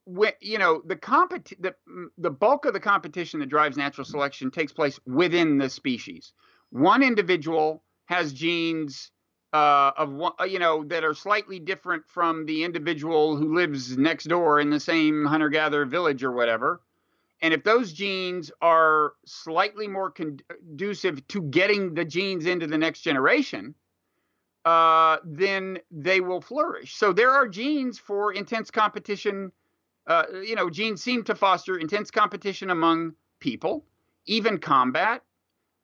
[0.04, 1.74] when, you know, the, competi- the,
[2.16, 6.32] the bulk of the competition that drives natural selection takes place within the species.
[6.70, 9.10] One individual has genes
[9.52, 14.24] uh, of one, you know, that are slightly different from the individual who lives next
[14.24, 16.80] door in the same hunter-gatherer village or whatever
[17.44, 23.02] and if those genes are slightly more conducive to getting the genes into the next
[23.02, 23.74] generation,
[24.64, 26.94] uh, then they will flourish.
[26.96, 29.52] So there are genes for intense competition.
[30.06, 33.84] Uh, you know, genes seem to foster intense competition among people,
[34.24, 35.20] even combat.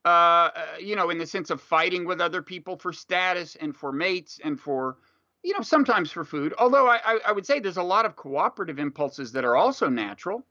[0.06, 3.76] Uh, uh, you know, in the sense of fighting with other people for status and
[3.76, 4.96] for mates and for,
[5.42, 6.54] you know, sometimes for food.
[6.56, 10.46] Although I, I would say there's a lot of cooperative impulses that are also natural.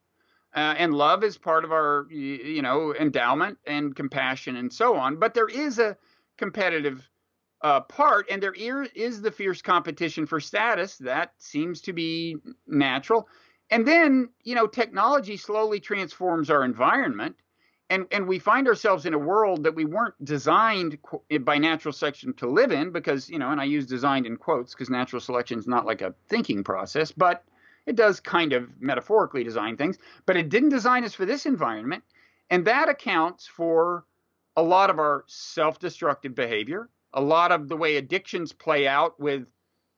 [0.55, 5.17] Uh, and love is part of our, you know, endowment and compassion and so on.
[5.17, 5.95] But there is a
[6.37, 7.07] competitive
[7.61, 13.27] uh, part, and there is the fierce competition for status that seems to be natural.
[13.69, 17.35] And then, you know, technology slowly transforms our environment,
[17.91, 20.97] and and we find ourselves in a world that we weren't designed
[21.41, 24.73] by natural selection to live in, because you know, and I use designed in quotes
[24.73, 27.43] because natural selection is not like a thinking process, but
[27.89, 29.97] it does kind of metaphorically design things,
[30.27, 32.03] but it didn't design us for this environment.
[32.51, 34.05] And that accounts for
[34.55, 39.19] a lot of our self destructive behavior, a lot of the way addictions play out
[39.19, 39.47] with,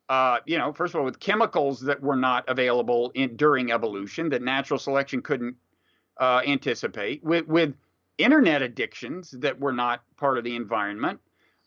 [0.07, 4.29] uh, you know, first of all, with chemicals that were not available in, during evolution
[4.29, 5.57] that natural selection couldn't
[6.17, 7.75] uh, anticipate, with, with
[8.17, 11.19] internet addictions that were not part of the environment.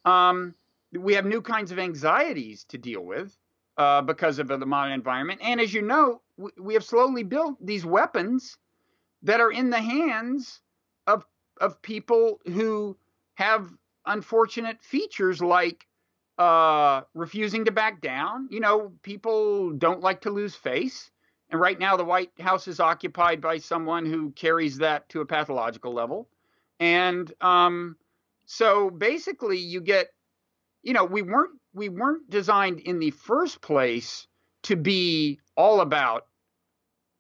[0.07, 0.55] Um,
[0.91, 3.37] we have new kinds of anxieties to deal with
[3.77, 5.41] uh, because of the modern environment.
[5.43, 6.21] And as you know,
[6.59, 8.57] we have slowly built these weapons
[9.23, 10.61] that are in the hands
[11.07, 11.25] of
[11.61, 12.97] of people who
[13.35, 13.71] have
[14.07, 15.87] unfortunate features like
[16.39, 18.49] uh, refusing to back down.
[18.51, 21.11] You know, people don't like to lose face.
[21.51, 25.27] And right now, the White House is occupied by someone who carries that to a
[25.27, 26.29] pathological level.
[26.81, 27.97] And um,
[28.47, 30.09] so basically, you get,
[30.85, 34.29] you know, we weren't we weren't designed in the first place
[34.62, 36.27] to be all about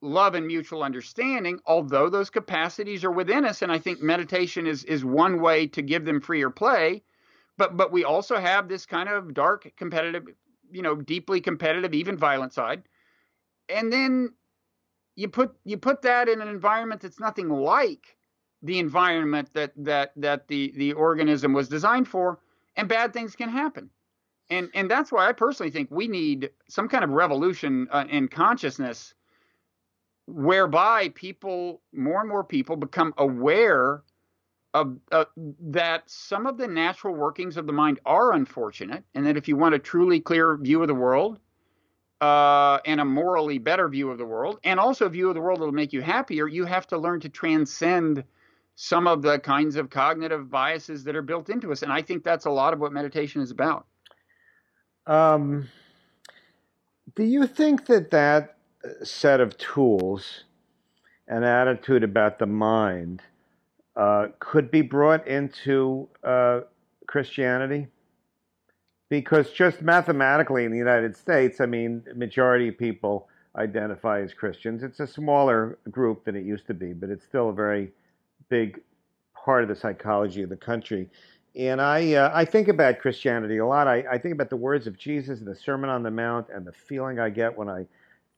[0.00, 4.84] love and mutual understanding although those capacities are within us and i think meditation is
[4.84, 7.02] is one way to give them freer play.
[7.56, 10.26] But but we also have this kind of dark competitive
[10.70, 12.82] you know deeply competitive even violent side.
[13.68, 14.34] And then
[15.16, 18.16] you put you put that in an environment that's nothing like
[18.62, 22.40] the environment that that that the the organism was designed for,
[22.76, 23.90] and bad things can happen.
[24.50, 28.28] And and that's why I personally think we need some kind of revolution uh, in
[28.28, 29.14] consciousness,
[30.26, 34.02] whereby people more and more people become aware
[34.74, 35.24] of uh,
[35.60, 39.56] that some of the natural workings of the mind are unfortunate, and that if you
[39.56, 41.38] want a truly clear view of the world,
[42.20, 45.40] uh, and a morally better view of the world, and also a view of the
[45.40, 48.24] world that'll make you happier, you have to learn to transcend
[48.76, 51.82] some of the kinds of cognitive biases that are built into us.
[51.82, 53.86] And I think that's a lot of what meditation is about.
[55.06, 55.68] Um,
[57.14, 60.44] do you think that that uh, set of tools
[61.28, 63.22] and attitude about the mind
[63.96, 66.60] uh, could be brought into uh,
[67.06, 67.86] Christianity?
[69.08, 74.82] Because just mathematically in the United States, I mean, majority of people identify as Christians.
[74.82, 77.92] It's a smaller group than it used to be, but it's still a very
[78.48, 78.80] big
[79.34, 81.08] part of the psychology of the country.
[81.56, 83.86] And I, uh, I think about Christianity a lot.
[83.86, 86.66] I, I think about the words of Jesus and the Sermon on the Mount, and
[86.66, 87.86] the feeling I get when I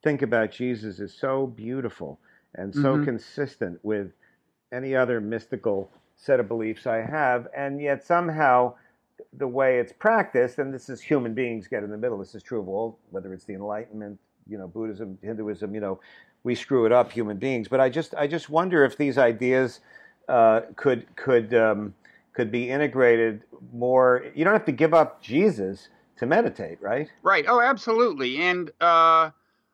[0.02, 2.18] think about Jesus is so beautiful
[2.54, 3.04] and so mm-hmm.
[3.04, 4.12] consistent with
[4.72, 7.48] any other mystical set of beliefs I have.
[7.56, 8.74] And yet somehow
[9.32, 12.18] the way it's practiced, and this is human beings get in the middle.
[12.18, 16.00] This is true of all, whether it's the Enlightenment, you know, Buddhism, Hinduism, you know,
[16.46, 17.66] we screw it up, human beings.
[17.66, 19.80] But I just, I just wonder if these ideas
[20.28, 21.92] uh, could could um,
[22.32, 24.24] could be integrated more.
[24.32, 27.10] You don't have to give up Jesus to meditate, right?
[27.22, 27.44] Right.
[27.48, 28.38] Oh, absolutely.
[28.38, 29.30] And uh,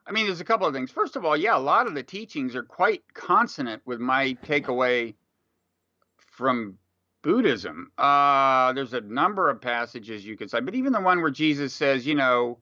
[0.07, 0.91] I mean, there's a couple of things.
[0.91, 5.15] First of all, yeah, a lot of the teachings are quite consonant with my takeaway
[6.17, 6.79] from
[7.21, 7.93] Buddhism.
[7.99, 11.75] Uh, there's a number of passages you could cite, but even the one where Jesus
[11.75, 12.59] says, you know,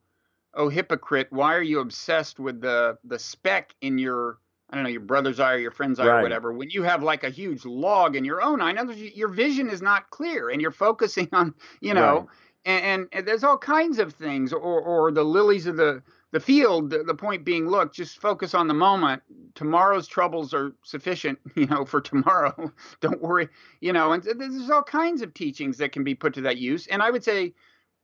[0.55, 4.39] "Oh hypocrite, why are you obsessed with the the speck in your
[4.71, 6.21] I don't know your brother's eye or your friend's eye right.
[6.21, 6.53] or whatever.
[6.53, 9.83] When you have like a huge log in your own eye, now your vision is
[9.83, 12.29] not clear, and you're focusing on you know, right.
[12.65, 16.39] and, and, and, there's all kinds of things, or or the lilies of the the
[16.39, 16.91] field.
[16.91, 19.23] The, the point being, look, just focus on the moment.
[19.57, 22.73] Tomorrow's troubles are sufficient, you know, for tomorrow.
[23.01, 23.49] Don't worry,
[23.81, 24.13] you know.
[24.13, 26.87] And there's all kinds of teachings that can be put to that use.
[26.87, 27.55] And I would say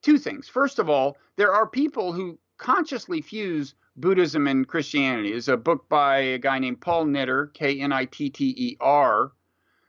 [0.07, 0.49] two things.
[0.49, 5.33] First of all, there are people who consciously fuse Buddhism and Christianity.
[5.33, 8.77] It's a book by a guy named Paul Knitter, K N I T T E
[8.81, 9.33] R,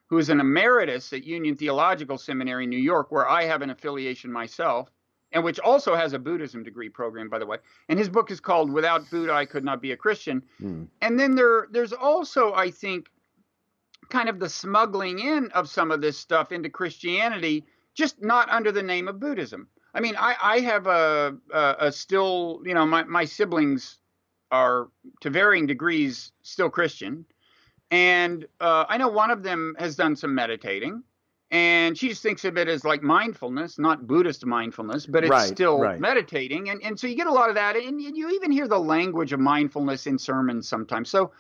[0.07, 3.69] who is an emeritus at Union Theological Seminary in New York, where I have an
[3.69, 4.89] affiliation myself,
[5.33, 7.57] and which also has a Buddhism degree program, by the way.
[7.87, 10.41] And his book is called Without Buddha, I Could Not Be a Christian.
[10.59, 10.87] Mm.
[10.99, 13.05] And then there, there's also, I think,
[14.09, 18.71] kind of the smuggling in of some of this stuff into Christianity, just not under
[18.71, 19.67] the name of Buddhism.
[19.97, 23.97] I mean, I, I have a, a, a still, you know, my, my siblings
[24.51, 24.89] are
[25.21, 27.25] to varying degrees still Christian.
[27.89, 31.01] And uh, I know one of them has done some meditating,
[31.49, 35.47] and she just thinks of it as like mindfulness, not Buddhist mindfulness, but it's right,
[35.47, 35.99] still right.
[35.99, 36.69] meditating.
[36.69, 37.75] And, and so you get a lot of that.
[37.75, 41.09] And you even hear the language of mindfulness in sermons sometimes.
[41.09, 41.31] So,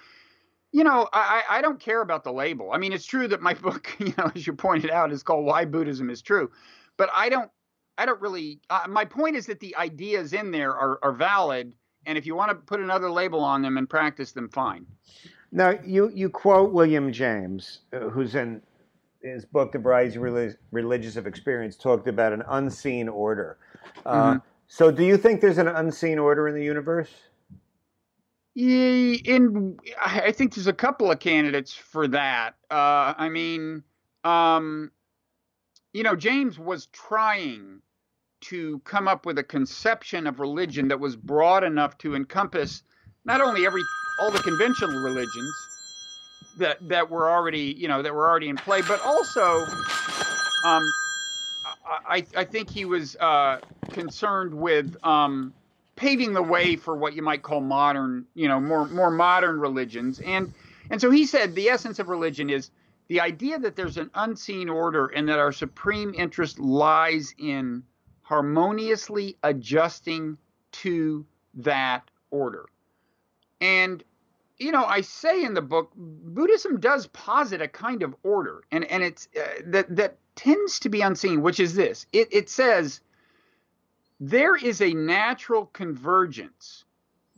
[0.71, 2.71] you know, I, I don't care about the label.
[2.71, 5.45] I mean, it's true that my book, you know, as you pointed out, is called
[5.45, 6.49] Why Buddhism is True.
[6.95, 7.51] But I don't
[7.97, 8.59] I don't really.
[8.69, 11.73] Uh, my point is that the ideas in there are, are valid,
[12.05, 14.85] and if you want to put another label on them and practice them, fine.
[15.51, 18.61] Now, you you quote William James, uh, who's in
[19.21, 23.57] his book *The Varieties of Religious Experience*, talked about an unseen order.
[24.05, 24.37] Uh, mm-hmm.
[24.67, 27.09] So, do you think there's an unseen order in the universe?
[28.53, 28.87] Yeah
[29.25, 32.55] in, I think there's a couple of candidates for that.
[32.69, 33.83] Uh, I mean,
[34.23, 34.91] um,
[35.93, 37.81] you know, James was trying
[38.41, 42.83] to come up with a conception of religion that was broad enough to encompass
[43.25, 43.81] not only every
[44.19, 45.53] all the conventional religions
[46.57, 49.65] that that were already you know that were already in play, but also
[50.65, 50.83] um,
[52.07, 53.59] I, I think he was uh,
[53.91, 55.53] concerned with um,
[55.95, 60.19] paving the way for what you might call modern you know more more modern religions.
[60.19, 60.53] And
[60.89, 62.71] and so he said the essence of religion is
[63.07, 67.83] the idea that there's an unseen order and that our supreme interest lies in
[68.27, 70.37] harmoniously adjusting
[70.73, 72.65] to that order.
[73.61, 74.03] And
[74.57, 78.83] you know, I say in the book, Buddhism does posit a kind of order, and
[78.85, 83.01] and it's uh, that that tends to be unseen, which is this: it it says
[84.19, 86.85] there is a natural convergence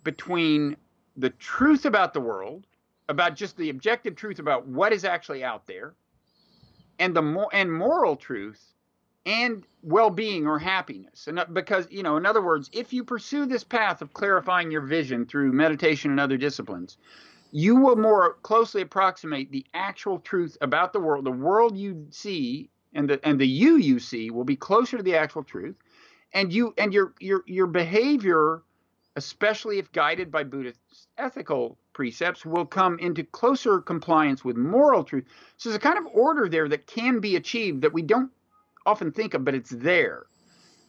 [0.03, 0.75] between
[1.17, 2.65] the truth about the world,
[3.09, 5.93] about just the objective truth about what is actually out there,
[6.97, 8.73] and the more and moral truth
[9.25, 11.27] and well-being or happiness.
[11.27, 14.71] And uh, because you know in other words if you pursue this path of clarifying
[14.71, 16.97] your vision through meditation and other disciplines
[17.51, 21.25] you will more closely approximate the actual truth about the world.
[21.25, 25.03] The world you see and the and the you you see will be closer to
[25.03, 25.75] the actual truth.
[26.33, 28.61] And you and your your your behavior
[29.15, 30.79] especially if guided by buddhist
[31.17, 35.25] ethical precepts will come into closer compliance with moral truth.
[35.57, 38.31] So there's a kind of order there that can be achieved that we don't
[38.85, 40.25] often think of, but it's there.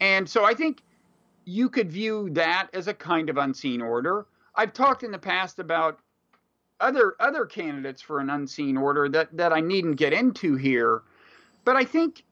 [0.01, 0.83] And so I think
[1.45, 4.27] you could view that as a kind of unseen order.
[4.55, 5.99] I've talked in the past about
[6.81, 11.03] other other candidates for an unseen order that that I needn't get into here,
[11.65, 12.25] but I think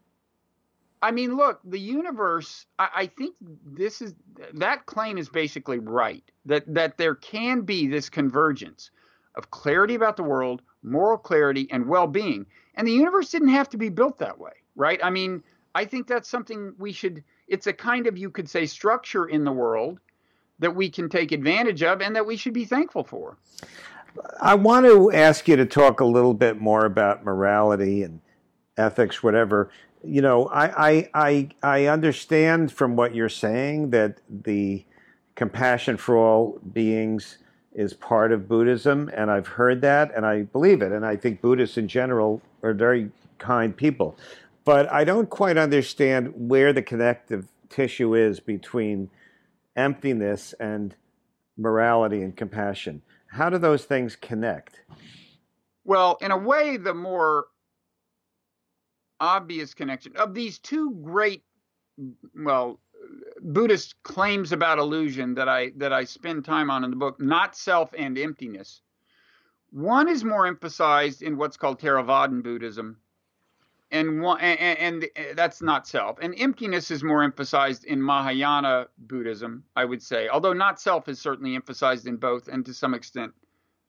[1.01, 2.67] I mean, look, the universe.
[2.79, 4.15] I, I, think this is
[4.55, 6.25] that claim is basically right.
[6.47, 8.91] That that there can be this convergence
[9.37, 13.77] of clarity about the world, moral clarity, and well-being, and the universe didn't have to
[13.77, 15.01] be built that way, right?
[15.03, 15.43] I mean,
[15.75, 19.45] I think that's something we should, it's a kind of, you could say, structure in
[19.45, 19.99] the world
[20.61, 23.37] that we can take advantage of and that we should be thankful for.
[24.41, 28.21] I want to ask you to talk a little bit more about morality and
[28.77, 29.71] ethics, whatever.
[30.03, 34.85] You know, I, I, I, I understand from what you're saying that the
[35.35, 37.39] compassion for all beings
[37.73, 40.91] is part of Buddhism, and I've heard that, and I believe it.
[40.91, 44.19] And I think Buddhists in general are very kind people
[44.69, 49.09] but I don't quite understand where the connective tissue is between
[49.75, 50.95] emptiness and
[51.57, 53.01] morality and compassion.
[53.29, 54.83] How do those things connect?
[55.85, 57.47] Well, in a way, the more
[59.19, 61.45] obvious connection of these two great,
[62.37, 62.79] well,
[63.41, 67.57] Buddhist claims about illusion that I that I spend time on in the book, not
[67.57, 68.83] self and emptiness.
[69.71, 72.99] One is more emphasized in what's called Theravadan Buddhism,
[73.91, 76.19] and one and, and, and, that's not self.
[76.21, 80.29] And emptiness is more emphasized in mahayana buddhism i would say.
[80.29, 83.33] Although not self is certainly emphasized in both and to some extent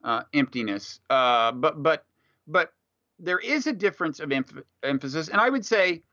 [0.03, 0.99] uh, emptiness.
[1.09, 2.05] Uh, but but
[2.47, 2.73] but
[3.19, 5.27] there is a difference of emph- emphasis.
[5.27, 6.03] And i would say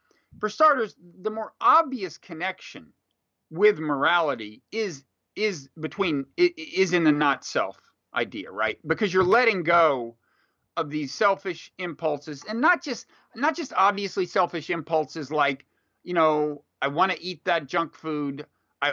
[0.41, 2.93] for starters the more obvious connection
[3.51, 5.05] with morality is
[5.37, 7.79] is between is in the not self
[8.15, 8.79] idea right?
[8.87, 10.17] Because you're letting go
[10.77, 15.65] of these selfish impulses and not just not just obviously selfish impulses like
[16.05, 18.47] you know i want to eat that junk food.
[18.83, 18.93] I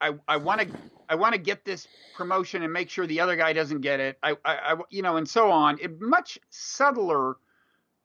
[0.00, 0.68] i i want to
[1.08, 4.18] i want to get this promotion and make sure the other guy doesn't get it.
[4.22, 5.78] I i, I you know and so on.
[5.80, 7.36] It, much subtler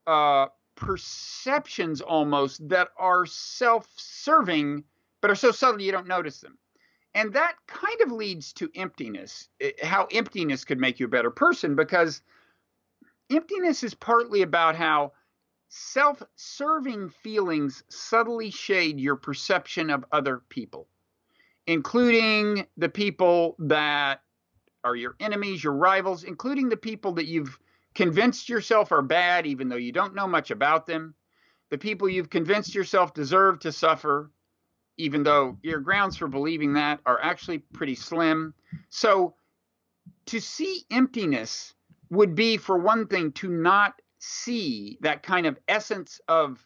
[0.07, 4.83] uh perceptions almost that are self-serving
[5.21, 6.57] but are so subtle you don't notice them.
[7.13, 9.49] And that kind of leads to emptiness
[9.83, 12.21] how emptiness could make you a better person because
[13.29, 15.13] emptiness is partly about how
[15.69, 20.87] self serving feelings subtly shade your perception of other people,
[21.65, 24.21] including the people that
[24.83, 27.59] are your enemies, your rivals, including the people that you've
[27.95, 31.13] convinced yourself are bad, even though you don't know much about them,
[31.69, 34.31] the people you've convinced yourself deserve to suffer,
[34.97, 38.53] even though your grounds for believing that are actually pretty slim.
[38.89, 39.35] So
[40.27, 41.73] to see emptiness
[42.09, 46.63] would be for one thing to not see that kind of essence of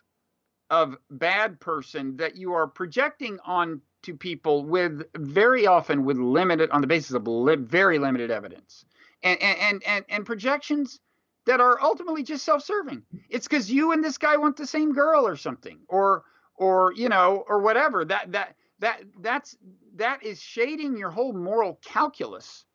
[0.69, 6.71] of bad person that you are projecting on to people with very often with limited
[6.71, 8.85] on the basis of li- very limited evidence.
[9.21, 10.99] And and and and projections
[11.45, 13.03] that are ultimately just self-serving.
[13.29, 16.23] It's because you and this guy want the same girl or something or
[16.55, 18.05] or you know or whatever.
[18.05, 19.57] That that that that's
[19.95, 22.65] that is shading your whole moral calculus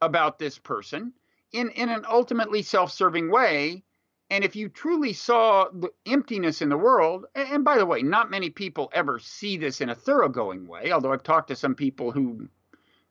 [0.00, 1.12] about this person
[1.54, 3.84] in, in an ultimately self serving way.
[4.30, 8.30] And if you truly saw the emptiness in the world, and by the way, not
[8.30, 12.10] many people ever see this in a thoroughgoing way, although I've talked to some people
[12.10, 12.48] who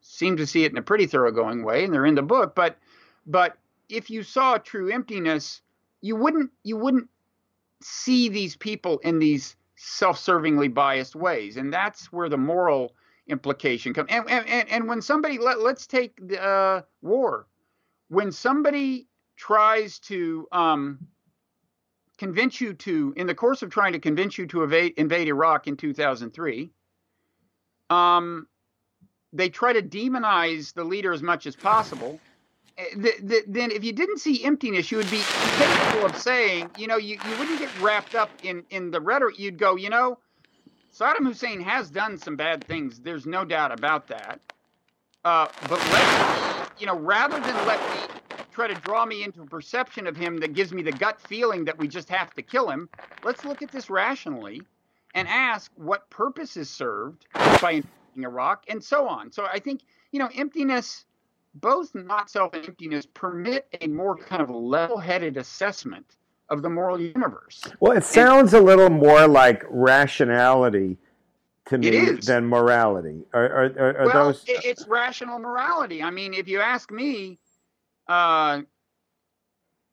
[0.00, 2.54] seem to see it in a pretty thoroughgoing way, and they're in the book.
[2.54, 2.78] But
[3.26, 3.56] but
[3.88, 5.62] if you saw true emptiness,
[6.02, 7.08] you wouldn't you wouldn't
[7.80, 12.92] see these people in these self-servingly biased ways, and that's where the moral
[13.28, 14.10] implication comes.
[14.10, 17.46] And and and when somebody let let's take the uh, war
[18.14, 21.06] when somebody tries to um,
[22.16, 25.66] convince you to, in the course of trying to convince you to invade, invade Iraq
[25.66, 26.70] in 2003,
[27.90, 28.46] um,
[29.32, 32.20] they try to demonize the leader as much as possible.
[32.78, 35.22] Eh, the, the, then, if you didn't see emptiness, you would be
[35.58, 39.38] capable of saying, you know, you, you wouldn't get wrapped up in, in the rhetoric.
[39.38, 40.18] You'd go, you know,
[40.96, 43.00] Saddam Hussein has done some bad things.
[43.00, 44.40] There's no doubt about that.
[45.24, 48.14] Uh, but let you know, rather than let me
[48.52, 51.64] try to draw me into a perception of him that gives me the gut feeling
[51.64, 52.88] that we just have to kill him,
[53.24, 54.62] let's look at this rationally.
[55.14, 57.26] and ask what purpose is served
[57.62, 59.30] by inventing Iraq and so on.
[59.30, 61.04] So I think, you know, emptiness,
[61.54, 66.16] both not self emptiness, permit a more kind of level headed assessment
[66.50, 67.62] of the moral universe.
[67.80, 70.98] Well, it sounds and, a little more like rationality
[71.66, 73.22] to me than morality.
[73.32, 74.44] Are, are, are, are well, those?
[74.46, 76.02] It's rational morality.
[76.02, 77.38] I mean, if you ask me,
[78.08, 78.62] uh,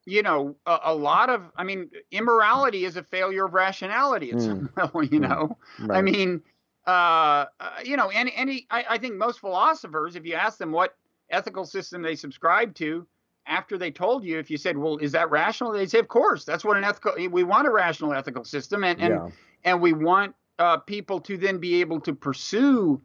[0.06, 4.38] you know, a, a, lot of, I mean, immorality is a failure of rationality at
[4.38, 4.70] mm.
[4.78, 5.24] level, you hmm.
[5.24, 5.58] know.
[5.80, 5.98] Right.
[6.00, 6.42] I mean,
[6.88, 10.72] uh, uh, you know, any, any, I, I think most philosophers, if you ask them
[10.72, 10.96] what
[11.30, 13.08] ethical system they subscribe to,
[13.48, 16.46] after they told you, if you said, "Well, is that rational?" They say, "Of course,
[16.46, 17.14] that's what an ethical.
[17.30, 19.30] We want a rational ethical system, and and yeah.
[19.64, 23.02] and we want uh, people to then be able to pursue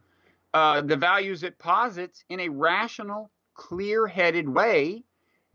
[0.52, 5.02] uh, the values it posits in a rational, clear-headed way,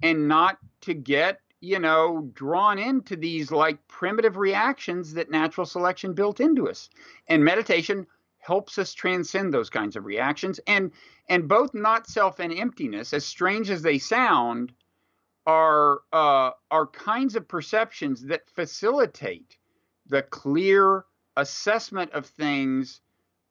[0.02, 6.14] and not to get you know drawn into these like primitive reactions that natural selection
[6.14, 6.90] built into us.
[7.28, 8.08] And meditation
[8.40, 10.92] helps us transcend those kinds of reactions and
[11.30, 14.74] and both not self and emptiness as strange as they sound
[15.46, 19.56] are uh, are kinds of perceptions that facilitate
[20.08, 21.06] the clear
[21.38, 23.02] assessment of things,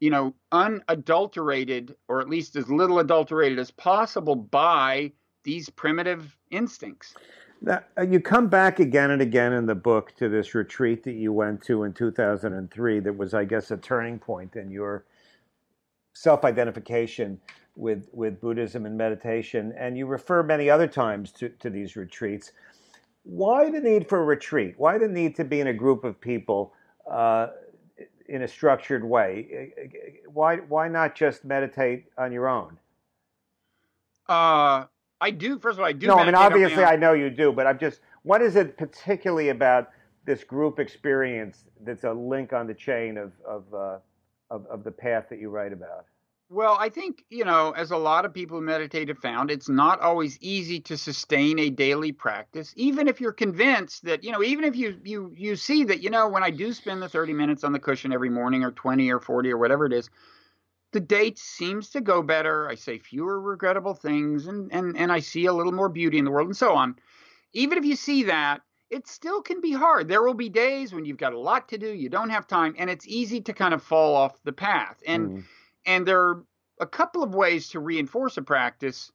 [0.01, 5.13] you know, unadulterated or at least as little adulterated as possible by
[5.45, 7.15] these primitive instincts.
[7.63, 11.13] Now, uh, you come back again and again in the book to this retreat that
[11.13, 15.05] you went to in 2003 that was, I guess, a turning point in your
[16.15, 17.39] self identification
[17.77, 19.75] with, with Buddhism and meditation.
[19.79, 22.53] And you refer many other times to, to these retreats.
[23.25, 24.75] Why the need for a retreat?
[24.79, 26.73] Why the need to be in a group of people
[27.11, 27.49] uh,
[28.31, 29.73] in a structured way.
[30.33, 32.79] Why why not just meditate on your own?
[34.29, 34.87] Uh,
[35.21, 35.59] I do.
[35.59, 36.07] First of all, I do.
[36.07, 38.01] No, I mean obviously I know you do, but I'm just.
[38.23, 39.91] What is it particularly about
[40.25, 43.99] this group experience that's a link on the chain of of, uh,
[44.51, 46.07] of, of the path that you write about?
[46.53, 49.69] Well, I think, you know, as a lot of people who meditate have found, it's
[49.69, 54.43] not always easy to sustain a daily practice, even if you're convinced that, you know,
[54.43, 57.35] even if you you you see that, you know, when I do spend the 30
[57.35, 60.11] minutes on the cushion every morning or 20 or 40 or whatever it is,
[60.93, 62.69] the day seems to go better.
[62.69, 66.25] I say fewer regrettable things and and and I see a little more beauty in
[66.25, 66.97] the world and so on.
[67.53, 70.09] Even if you see that, it still can be hard.
[70.09, 72.75] There will be days when you've got a lot to do, you don't have time,
[72.77, 75.01] and it's easy to kind of fall off the path.
[75.07, 75.45] And mm
[75.91, 76.45] and there are
[76.79, 79.11] a couple of ways to reinforce a practice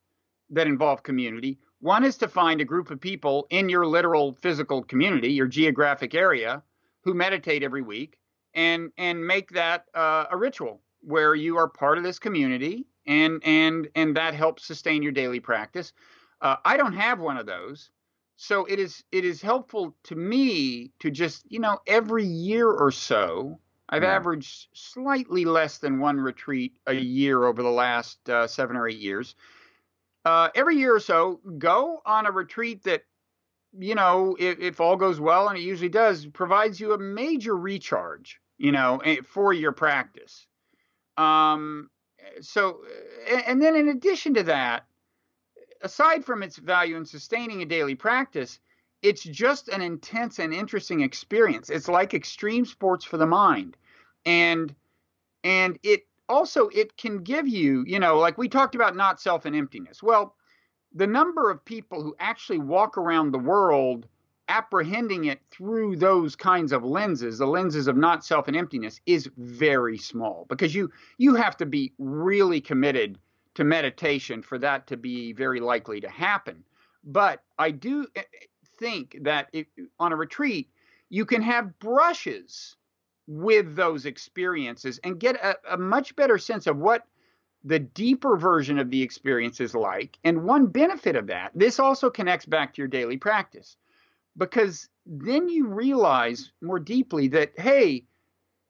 [0.50, 1.58] that involve community.
[1.80, 6.14] One is to find a group of people in your literal physical community, your geographic
[6.14, 6.64] area,
[7.04, 8.18] who meditate every week
[8.54, 13.42] and and make that uh, a ritual where you are part of this community and
[13.46, 15.94] and and that helps sustain your daily practice.
[16.42, 17.90] Uh, I don't have one of those,
[18.36, 22.92] so it is it is helpful to me to just you know every year or
[22.92, 24.16] so I've yeah.
[24.16, 28.98] averaged slightly less than one retreat a year over the last uh, seven or eight
[28.98, 29.36] years.
[30.24, 33.04] Uh, every year or so, go on a retreat that,
[33.78, 37.56] you know, if, if, all goes well, and it usually does, provides you a major
[37.56, 40.48] recharge, you know, eh, for your practice.
[41.16, 41.92] Um,
[42.42, 42.82] so,
[43.46, 44.86] and then in addition to that,
[45.84, 48.60] aside from its value in sustaining a daily practice,
[49.06, 51.70] it's just an intense and interesting experience.
[51.70, 53.78] It's like extreme sports for the mind.
[54.26, 54.74] And
[55.44, 59.46] and it also it can give you, you know, like we talked about not self
[59.46, 60.02] and emptiness.
[60.02, 60.36] Well,
[60.92, 64.08] the number of people who actually walk around the world
[64.48, 69.28] apprehending it through those kinds of lenses the lenses of not self and emptiness is
[69.38, 73.18] very small because you you have to be really committed
[73.56, 76.64] to meditation for that to be very likely to happen
[77.04, 78.22] but i do eh,
[78.78, 79.68] think that if,
[80.00, 80.70] on a retreat,
[81.10, 82.76] you can have brushes
[83.28, 87.08] with those experiences and get a, a, much better sense of what
[87.64, 90.20] the deeper version of the experience is like.
[90.24, 93.78] And one benefit of that, this also connects back to your daily practice,
[94.38, 98.06] because then you realize more deeply that, hey,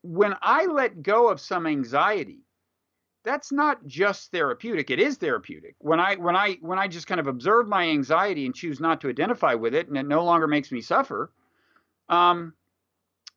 [0.03, 2.44] when I let go of some anxiety,
[3.25, 5.75] that's not just therapeutic it is therapeutic.
[5.79, 9.01] When i when i when i just kind of observe my anxiety and choose not
[9.01, 11.31] to identify with it and it no longer makes me suffer
[12.07, 12.53] um,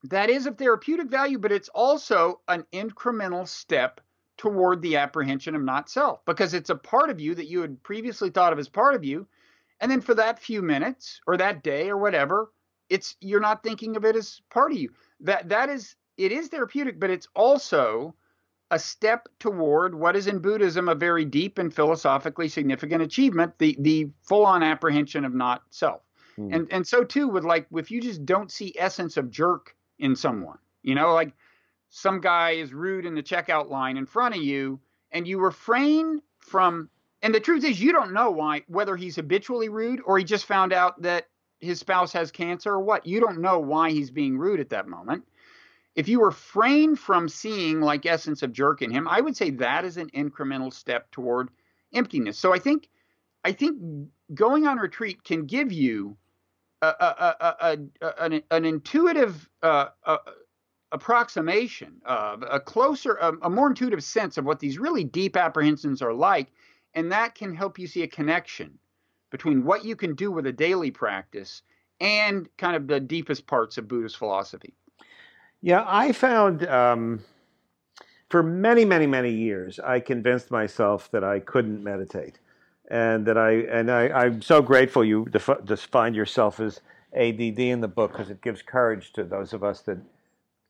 [0.05, 4.01] that is of therapeutic value but it's also an incremental step
[4.39, 7.83] toward the apprehension of not self because it's a part of you that you had
[7.83, 9.27] previously thought of as part of you.
[9.81, 12.51] And then for that few minutes or that day or whatever
[12.89, 14.91] it's you're not thinking of it as part of you.
[15.21, 18.15] That that is it is therapeutic but it's also
[18.71, 23.77] a step toward what is in Buddhism a very deep and philosophically significant achievement, the
[23.81, 26.03] the full on apprehension of not self.
[26.39, 26.55] Mm.
[26.55, 30.15] And and so too with like if you just don't see essence of jerk in
[30.15, 31.33] someone, you know, like
[31.89, 34.79] some guy is rude in the checkout line in front of you
[35.13, 36.91] and you refrain from
[37.23, 40.45] and the truth is you don't know why whether he's habitually rude or he just
[40.45, 41.27] found out that
[41.61, 44.87] his spouse has cancer or what you don't know why he's being rude at that
[44.87, 45.25] moment
[45.99, 49.85] if you refrain from seeing like essence of jerk in him i would say that
[49.85, 51.51] is an incremental step toward
[51.93, 52.89] emptiness so i think
[53.45, 53.77] i think
[54.35, 56.17] going on retreat can give you
[56.83, 57.79] a, a, a,
[58.21, 60.19] an, an, intuitive uh, uh,
[60.93, 66.03] approximation of a closer, a, a, more intuitive sense of what these really deep apprehensions
[66.03, 66.49] are like.
[66.95, 68.79] And that can help you see a connection
[69.31, 71.63] between what you can do with a daily practice
[72.01, 74.75] and kind of the deepest parts of Buddhist philosophy.
[75.61, 77.25] Yeah, I found um,
[78.31, 82.39] for many, many, many years, I convinced myself that I couldn't meditate.
[82.91, 86.81] And that I and I, I'm so grateful you defi- defined yourself as
[87.15, 89.99] ADD in the book because it gives courage to those of us that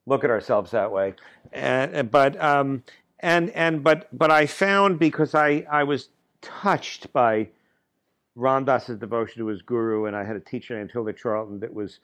[0.04, 1.14] look at ourselves that way.
[1.52, 2.82] And, but um,
[3.20, 6.08] and and but but I found because I I was
[6.40, 7.50] touched by
[8.34, 11.72] Ram Dass's devotion to his guru, and I had a teacher named Hilda Charlton that
[11.72, 12.00] was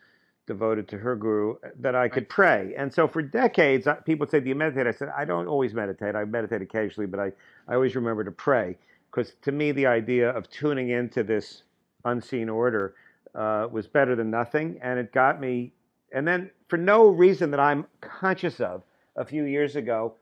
[0.47, 2.75] devoted to her guru that I could pray.
[2.77, 5.75] And so for decades, people would say, "Do you meditate?" I said, "I don't always
[5.75, 6.15] meditate.
[6.15, 7.33] I meditate occasionally, but I
[7.69, 8.77] I always remember to pray."
[9.11, 11.63] Because to me, the idea of tuning into this
[12.05, 12.95] unseen order
[13.35, 15.73] uh, was better than nothing, and it got me
[16.15, 18.83] and then, for no reason that I'm conscious of,
[19.17, 20.15] a few years ago,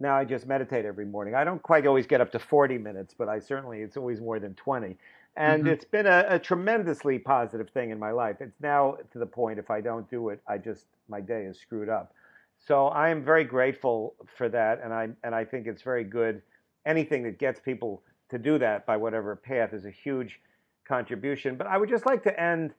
[0.00, 1.34] now I just meditate every morning.
[1.34, 4.38] I don't quite always get up to 40 minutes, but I certainly, it's always more
[4.38, 4.96] than 20.
[5.36, 5.72] And mm-hmm.
[5.72, 8.36] it's been a, a, tremendously positive thing in my life.
[8.40, 11.58] It's now to the point if I don't do it, I just, my day is
[11.58, 12.12] screwed up.
[12.58, 14.80] So I am very grateful for that.
[14.84, 16.42] And I, and I think it's very good.
[16.84, 20.38] Anything that gets people to do that by whatever path is a huge
[20.86, 21.56] contribution.
[21.56, 22.74] But I would just like to end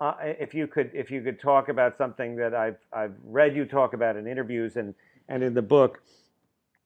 [0.00, 3.64] uh, if you could if you could talk about something that I've I've read you
[3.64, 4.94] talk about in interviews and
[5.28, 6.02] and in the book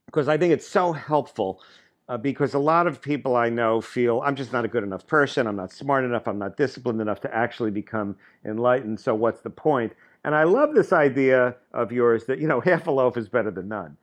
[0.07, 1.63] because I think it's so helpful
[2.09, 5.07] uh, because a lot of people I know feel I'm just not a good enough
[5.07, 5.47] person.
[5.47, 6.27] I'm not smart enough.
[6.27, 9.01] I'm not disciplined enough to actually become enlightened.
[9.01, 9.93] So what's the point?
[10.25, 13.51] and I love this idea of yours that you know half a loaf is better
[13.51, 13.97] than none.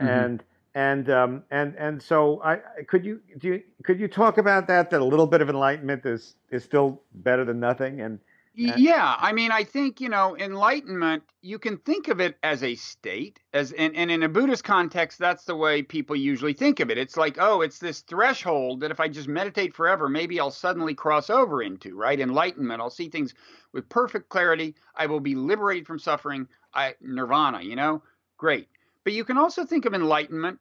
[0.00, 0.08] Mm-hmm.
[0.08, 0.44] and
[0.74, 2.56] and um, and and so I
[2.86, 6.04] could you do you, could you talk about that that a little bit of enlightenment
[6.04, 8.00] is is still better than nothing?
[8.00, 8.18] And
[8.54, 9.16] yeah.
[9.18, 13.40] I mean I think you know enlightenment you can think of it as a state
[13.52, 16.98] as and, and in a Buddhist context that's the way people usually think of it.
[16.98, 20.94] It's like oh it's this threshold that if I just meditate forever maybe I'll suddenly
[20.94, 22.18] cross over into right?
[22.18, 23.34] Enlightenment I'll see things
[23.72, 24.74] with perfect clarity.
[24.94, 26.48] I will be liberated from suffering.
[26.72, 28.02] I nirvana you know?
[28.36, 28.68] Great.
[29.04, 30.60] But you can also think of enlightenment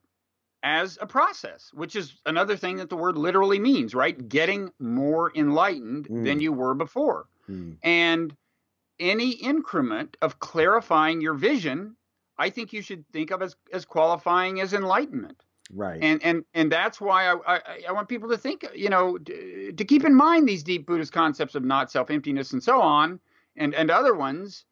[0.63, 4.29] as a process, which is another thing that the word literally means, right?
[4.29, 6.23] Getting more enlightened mm.
[6.23, 7.27] than you were before.
[7.49, 7.77] Mm.
[7.83, 8.35] And
[8.99, 11.95] any increment of clarifying your vision,
[12.37, 15.43] I think you should think of as, as qualifying as enlightenment.
[15.71, 16.03] Right.
[16.03, 19.71] And and and that's why I, I, I want people to think, you know, to,
[19.71, 23.19] to keep in mind these deep Buddhist concepts of not self emptiness and so on,
[23.55, 24.65] and and other ones,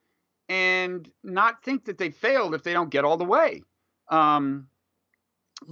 [0.50, 3.64] and not think that they failed if they don't get all the way.
[4.10, 4.68] Um,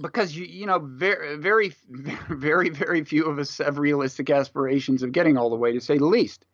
[0.00, 1.74] because you you know very very
[2.30, 5.98] very very few of us have realistic aspirations of getting all the way to say
[5.98, 6.46] the least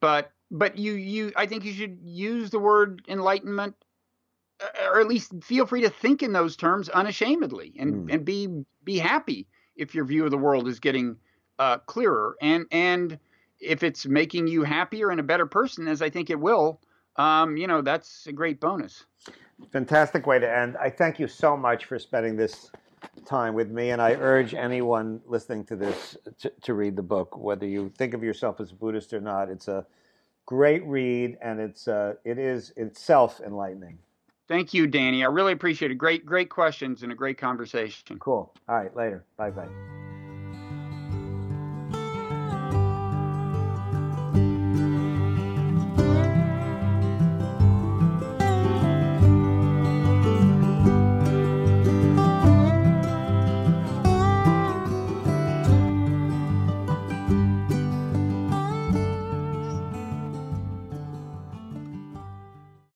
[0.00, 3.74] but but you you i think you should use the word enlightenment
[4.60, 8.14] uh, or at least feel free to think in those terms unashamedly and mm.
[8.14, 8.48] and be
[8.84, 11.16] be happy if your view of the world is getting
[11.58, 13.18] uh, clearer and and
[13.60, 16.80] if it's making you happier and a better person as i think it will
[17.16, 19.04] um, you know that's a great bonus
[19.72, 20.76] fantastic way to end.
[20.76, 22.70] I thank you so much for spending this
[23.24, 27.36] time with me, and I urge anyone listening to this to, to read the book,
[27.36, 29.48] whether you think of yourself as a Buddhist or not.
[29.48, 29.86] It's a
[30.46, 33.98] great read, and it's uh, it is itself enlightening.
[34.46, 35.24] Thank you, Danny.
[35.24, 35.94] I really appreciate it.
[35.94, 38.18] Great, great questions and a great conversation.
[38.18, 38.52] Cool.
[38.68, 39.24] All right, later.
[39.36, 40.03] Bye bye.